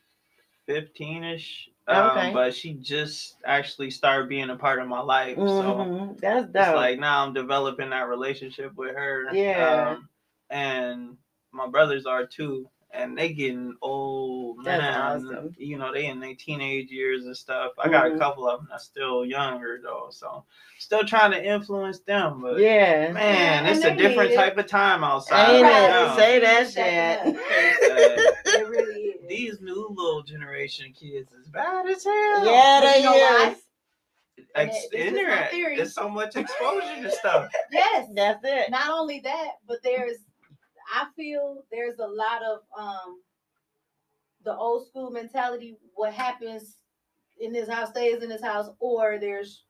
[0.67, 1.67] 15 ish.
[1.67, 2.27] Um, okay.
[2.27, 5.37] Um, but she just actually started being a part of my life.
[5.37, 6.13] Mm-hmm.
[6.13, 6.67] So that's dope.
[6.67, 9.33] It's like now I'm developing that relationship with her.
[9.33, 9.95] Yeah.
[9.97, 10.09] Um,
[10.49, 11.17] and
[11.51, 14.79] my brothers are too and they getting old, man.
[14.79, 15.55] That's awesome.
[15.57, 17.71] You know, they in their teenage years and stuff.
[17.79, 18.15] I got mm-hmm.
[18.15, 20.45] a couple of them that's still younger though, so
[20.77, 22.41] still trying to influence them.
[22.41, 25.55] But yeah, man, it's a different type of time outside.
[25.55, 26.15] Ain't right it?
[26.15, 27.35] Say that shit.
[28.45, 28.92] it really is.
[29.27, 32.45] These new little generation kids is bad as hell.
[32.45, 33.57] Yeah, they is.
[34.55, 35.51] Ex- internet.
[35.51, 37.49] There's so much exposure to stuff.
[37.71, 38.69] Yes, that's it.
[38.69, 40.17] Not only that, but there's
[40.93, 43.21] I feel there's a lot of um
[44.43, 45.77] the old school mentality.
[45.95, 46.77] What happens
[47.39, 49.63] in this house stays in this house, or there's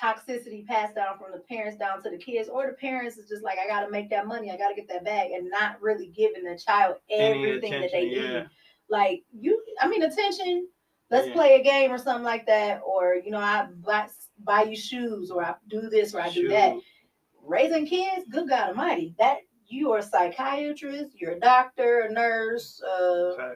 [0.00, 3.42] toxicity passed down from the parents down to the kids, or the parents is just
[3.42, 6.44] like, I gotta make that money, I gotta get that bag, and not really giving
[6.44, 8.46] the child everything that they need.
[8.90, 10.68] Like you, I mean, attention,
[11.10, 11.34] let's yeah.
[11.34, 14.08] play a game or something like that, or you know, I buy,
[14.44, 16.76] buy you shoes, or I do this, or I do that.
[17.44, 22.82] Raising kids, good God Almighty, that you are a psychiatrist, you're a doctor, a nurse,
[22.82, 23.54] uh,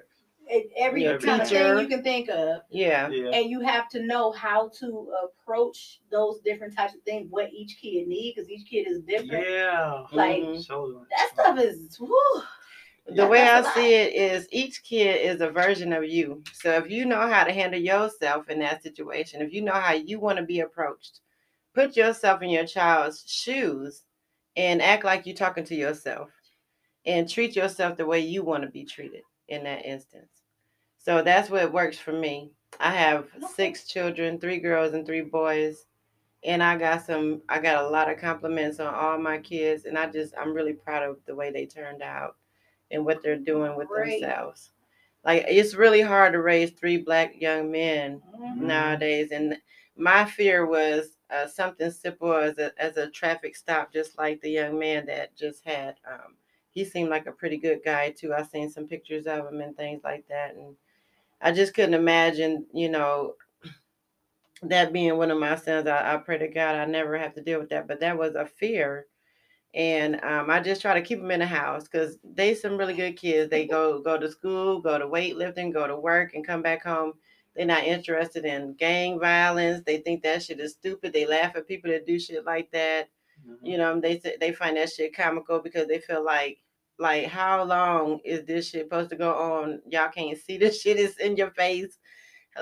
[0.76, 1.62] every yeah, kind teacher.
[1.62, 2.62] of thing you can think of.
[2.70, 3.08] Yeah.
[3.08, 3.30] yeah.
[3.30, 7.78] And you have to know how to approach those different types of things, what each
[7.80, 9.46] kid needs, because each kid is different.
[9.48, 10.04] Yeah.
[10.12, 11.04] Like mm-hmm.
[11.10, 12.42] that stuff is whew,
[13.07, 16.42] the way I see it is each kid is a version of you.
[16.53, 19.92] So if you know how to handle yourself in that situation, if you know how
[19.92, 21.20] you want to be approached,
[21.74, 24.03] put yourself in your child's shoes
[24.57, 26.30] and act like you're talking to yourself
[27.05, 30.30] and treat yourself the way you want to be treated in that instance.
[30.98, 32.53] So that's what works for me.
[32.78, 33.26] I have
[33.57, 35.86] six children, three girls and three boys.
[36.44, 39.96] And I got some I got a lot of compliments on all my kids and
[39.96, 42.36] I just I'm really proud of the way they turned out
[42.93, 44.70] and what they're doing with themselves.
[45.24, 48.66] Like it's really hard to raise three black young men mm-hmm.
[48.66, 49.57] nowadays, and
[49.97, 54.51] my fear was uh, something simple as a as a traffic stop, just like the
[54.51, 55.95] young man that just had.
[56.11, 56.36] Um,
[56.70, 58.34] he seemed like a pretty good guy too.
[58.34, 60.74] I've seen some pictures of him and things like that, and
[61.40, 63.34] I just couldn't imagine, you know,
[64.62, 65.86] that being one of my sons.
[65.86, 68.34] I, I pray to God I never have to deal with that, but that was
[68.34, 69.07] a fear
[69.74, 72.94] and um, I just try to keep them in the house because they some really
[72.94, 73.50] good kids.
[73.50, 77.14] They go go to school, go to weightlifting, go to work, and come back home.
[77.56, 79.82] They're not interested in gang violence.
[79.84, 81.12] They think that shit is stupid.
[81.12, 83.08] They laugh at people that do shit like that.
[83.46, 83.66] Mm-hmm.
[83.66, 86.58] You know, they they find that shit comical because they feel like
[86.98, 89.80] like how long is this shit supposed to go on?
[89.88, 91.98] Y'all can't see this shit is in your face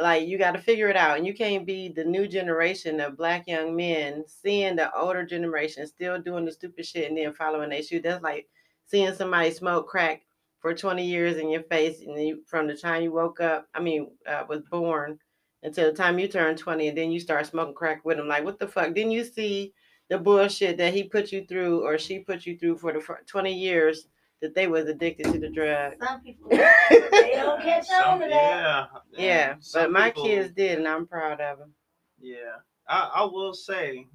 [0.01, 3.16] like you got to figure it out and you can't be the new generation of
[3.16, 7.70] black young men seeing the older generation still doing the stupid shit and then following
[7.70, 8.01] their shoe.
[8.01, 8.49] That's like
[8.86, 10.22] seeing somebody smoke crack
[10.61, 13.80] for 20 years in your face and you, from the time you woke up i
[13.80, 15.18] mean uh, was born
[15.62, 18.45] until the time you turn 20 and then you start smoking crack with them like
[18.45, 18.95] what the fuck?
[18.95, 19.72] Didn't you see
[20.09, 23.53] the bullshit that he put you through or she put you through for the 20
[23.53, 24.09] years
[24.41, 25.95] that they was addicted to the drug.
[26.03, 28.91] Some people they don't catch Some, on to that.
[29.12, 29.55] Yeah, yeah.
[29.72, 31.72] but my people, kids did, and I'm proud of them.
[32.20, 32.57] Yeah,
[32.88, 34.07] I, I will say,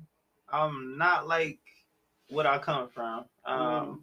[0.49, 1.59] I'm not like
[2.29, 3.25] what I come from.
[3.45, 3.99] Um, mm.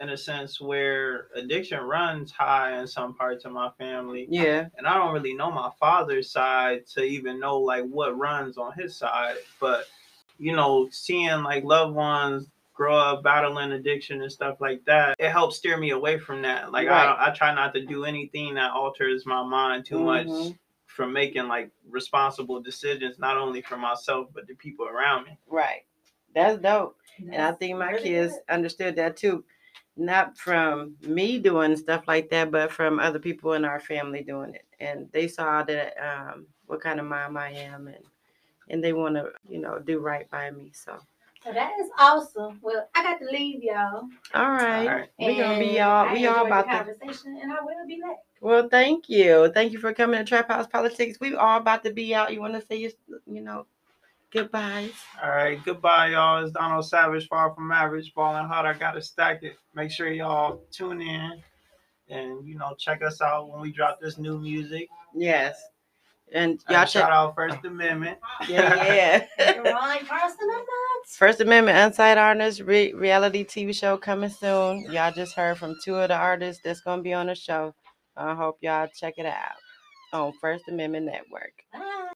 [0.00, 4.26] In a sense where addiction runs high in some parts of my family.
[4.28, 4.66] Yeah.
[4.76, 8.72] And I don't really know my father's side to even know like what runs on
[8.72, 9.36] his side.
[9.60, 9.84] But,
[10.36, 15.30] you know, seeing like loved ones grow up battling addiction and stuff like that, it
[15.30, 16.72] helps steer me away from that.
[16.72, 17.16] Like right.
[17.18, 20.28] I, I try not to do anything that alters my mind too mm-hmm.
[20.28, 20.54] much
[20.86, 25.38] from making like responsible decisions, not only for myself but the people around me.
[25.46, 25.84] Right.
[26.34, 26.96] That's dope.
[27.20, 28.54] That's and I think my kids good.
[28.54, 29.44] understood that too.
[29.96, 34.52] Not from me doing stuff like that, but from other people in our family doing
[34.52, 34.66] it.
[34.80, 38.04] And they saw that um, what kind of mom I am and
[38.70, 40.72] and they want to, you know, do right by me.
[40.74, 40.98] So
[41.44, 42.58] so that is awesome.
[42.62, 44.08] Well, I got to leave y'all.
[44.32, 44.88] All right.
[44.88, 45.08] All right.
[45.18, 48.16] We're gonna be y'all we all about the conversation and I will be back.
[48.40, 49.50] Well, thank you.
[49.52, 51.18] Thank you for coming to Trap House Politics.
[51.20, 52.32] We all about to be out.
[52.32, 52.92] You wanna say your
[53.26, 53.66] you know
[54.32, 54.92] goodbyes?
[55.22, 56.42] All right, goodbye, y'all.
[56.42, 58.66] It's Dono the Savage, far from average, balling hard.
[58.66, 59.56] I gotta stack it.
[59.74, 61.42] Make sure y'all tune in
[62.08, 64.88] and you know check us out when we drop this new music.
[65.14, 65.62] Yes.
[66.34, 68.18] And y'all check shout out First Amendment.
[68.48, 69.86] Yeah, yeah.
[71.06, 74.80] First Amendment Unsigned Artists re- reality TV show coming soon.
[74.90, 77.72] Y'all just heard from two of the artists that's gonna be on the show.
[78.16, 79.54] I hope y'all check it out
[80.12, 81.52] on First Amendment Network.
[81.72, 82.12] Bye.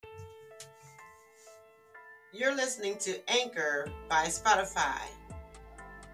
[2.32, 5.00] You're listening to Anchor by Spotify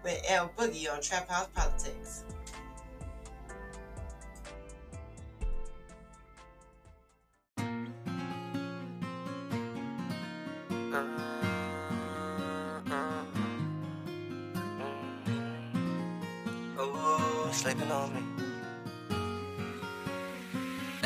[0.03, 2.23] with L Boogie on Trap House Politics.
[17.55, 18.21] Sleeping on me.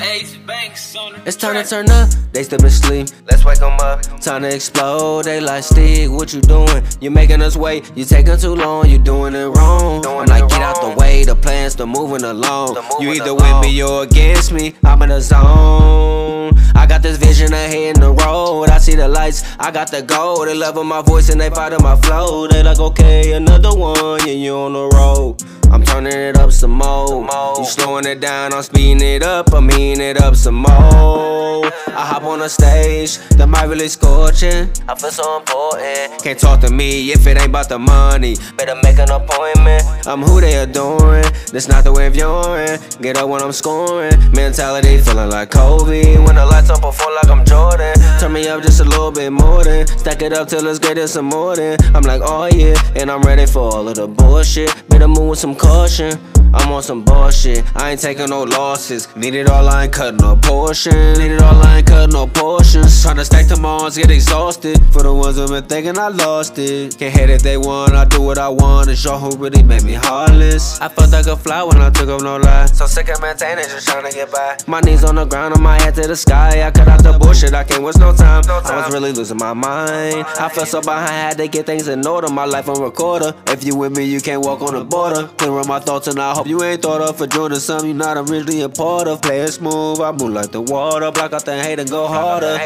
[0.01, 3.07] It's time to turn up, they still been sleep.
[3.29, 4.01] Let's wake them up.
[4.21, 6.83] Time to explode, they like Steve, what you doing?
[7.01, 10.01] You making us wait, you taking too long, you doing it wrong.
[10.01, 12.75] Doing I'm like, get out the way, the plans, the moving along.
[12.75, 13.61] The moving you either along.
[13.61, 16.38] with me or against me, I'm in a zone.
[16.79, 20.01] I got this vision ahead in the road, I see the lights, I got the
[20.01, 20.47] gold.
[20.47, 22.47] They love my voice and they fight my flow.
[22.47, 25.43] They like, okay, another one, yeah, you on the road.
[25.71, 27.27] I'm turning it up some more.
[27.57, 29.53] You slowing it down, I'm speeding it up.
[29.53, 31.65] I'm heating it up some more.
[31.99, 34.69] I hop on the stage, the mic really scorching.
[34.87, 36.23] I feel so important.
[36.23, 38.35] Can't talk to me if it ain't about the money.
[38.57, 39.83] Better make an appointment.
[40.07, 41.25] I'm who they adoring.
[41.51, 42.79] This not the way of viewing.
[43.01, 44.17] Get up when I'm scoring.
[44.31, 46.17] Mentality feeling like Kobe.
[46.17, 47.95] When the lights up like I'm Jordan.
[48.19, 49.87] Turn me up just a little bit more than.
[49.87, 51.77] Stack it up till it's greater some more than.
[51.95, 52.75] I'm like, oh yeah.
[52.95, 54.73] And I'm ready for all of the bullshit.
[54.89, 56.19] Better move with some caution.
[56.51, 57.63] I'm on some bullshit.
[57.75, 59.15] I ain't taking no losses.
[59.15, 60.93] Need it all, I ain't cutting no portion.
[61.13, 63.03] Need it all, I ain't cutting no portions.
[63.03, 64.79] Tryna stack them on, get exhausted.
[64.91, 66.97] For the ones who been thinking I lost it.
[66.97, 68.89] Can't hate if they want, I do what I want.
[68.89, 70.81] It's y'all who really made me heartless.
[70.81, 72.65] I felt like a fly when I took up no lie.
[72.65, 74.57] So sick of maintaining, just tryna get by.
[74.65, 76.58] My knees on the ground, on my head to the sky.
[76.63, 78.43] I cut out the bullshit, I can't waste no time.
[78.47, 80.25] I was really losing my mind.
[80.39, 82.29] I felt so behind, had to get things in order.
[82.29, 83.33] My life on recorder.
[83.47, 85.27] If you with me, you can't walk on the border.
[85.37, 87.93] Clear up my thoughts and I hope you ain't thought of for joining some you
[87.93, 89.21] not originally a part of.
[89.21, 91.11] Play it smooth, I move like the water.
[91.11, 92.57] Block out the hate and go harder.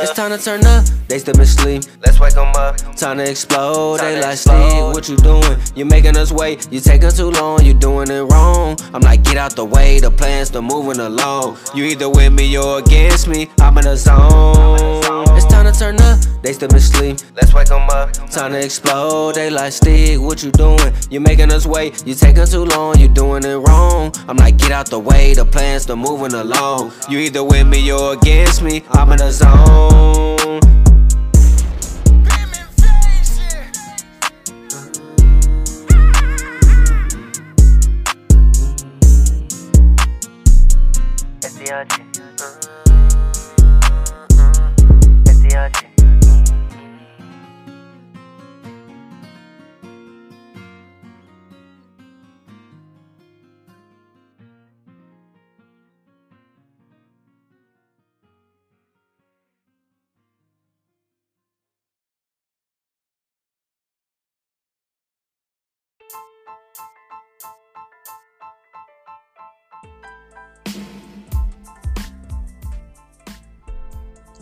[0.00, 1.84] It's time to turn up, they still been sleep.
[2.04, 2.76] Let's wake them up.
[2.96, 4.92] Time to explode, they like Steve.
[4.94, 5.58] What you doing?
[5.74, 8.76] You making us wait, you taking too long, you doing it wrong.
[8.92, 11.56] I'm like, get out the way, the plan's still moving along.
[11.74, 12.97] You either with me or against
[13.28, 15.36] me, I'm in the zone.
[15.36, 17.18] It's time to turn up, they still been sleep.
[17.36, 18.12] Let's wake them up.
[18.30, 20.92] Time to explode, they like stick, What you doing?
[21.10, 24.12] You making us wait, you taking too long, you doing it wrong.
[24.26, 26.92] I'm like, get out the way, the plan's still moving along.
[27.08, 30.18] You either with me or against me, I'm in the zone.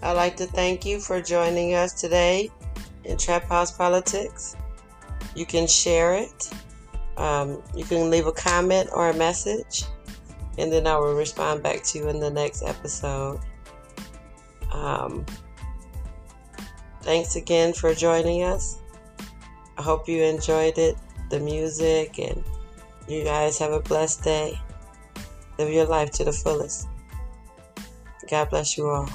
[0.07, 2.49] I'd like to thank you for joining us today
[3.03, 4.55] in Trap House Politics.
[5.35, 6.49] You can share it.
[7.17, 9.83] Um, you can leave a comment or a message,
[10.59, 13.41] and then I will respond back to you in the next episode.
[14.71, 15.27] Um,
[17.03, 18.79] thanks again for joining us.
[19.77, 20.95] I hope you enjoyed it,
[21.31, 22.45] the music, and
[23.09, 24.57] you guys have a blessed day.
[25.59, 26.87] Live your life to the fullest.
[28.31, 29.11] God bless you all.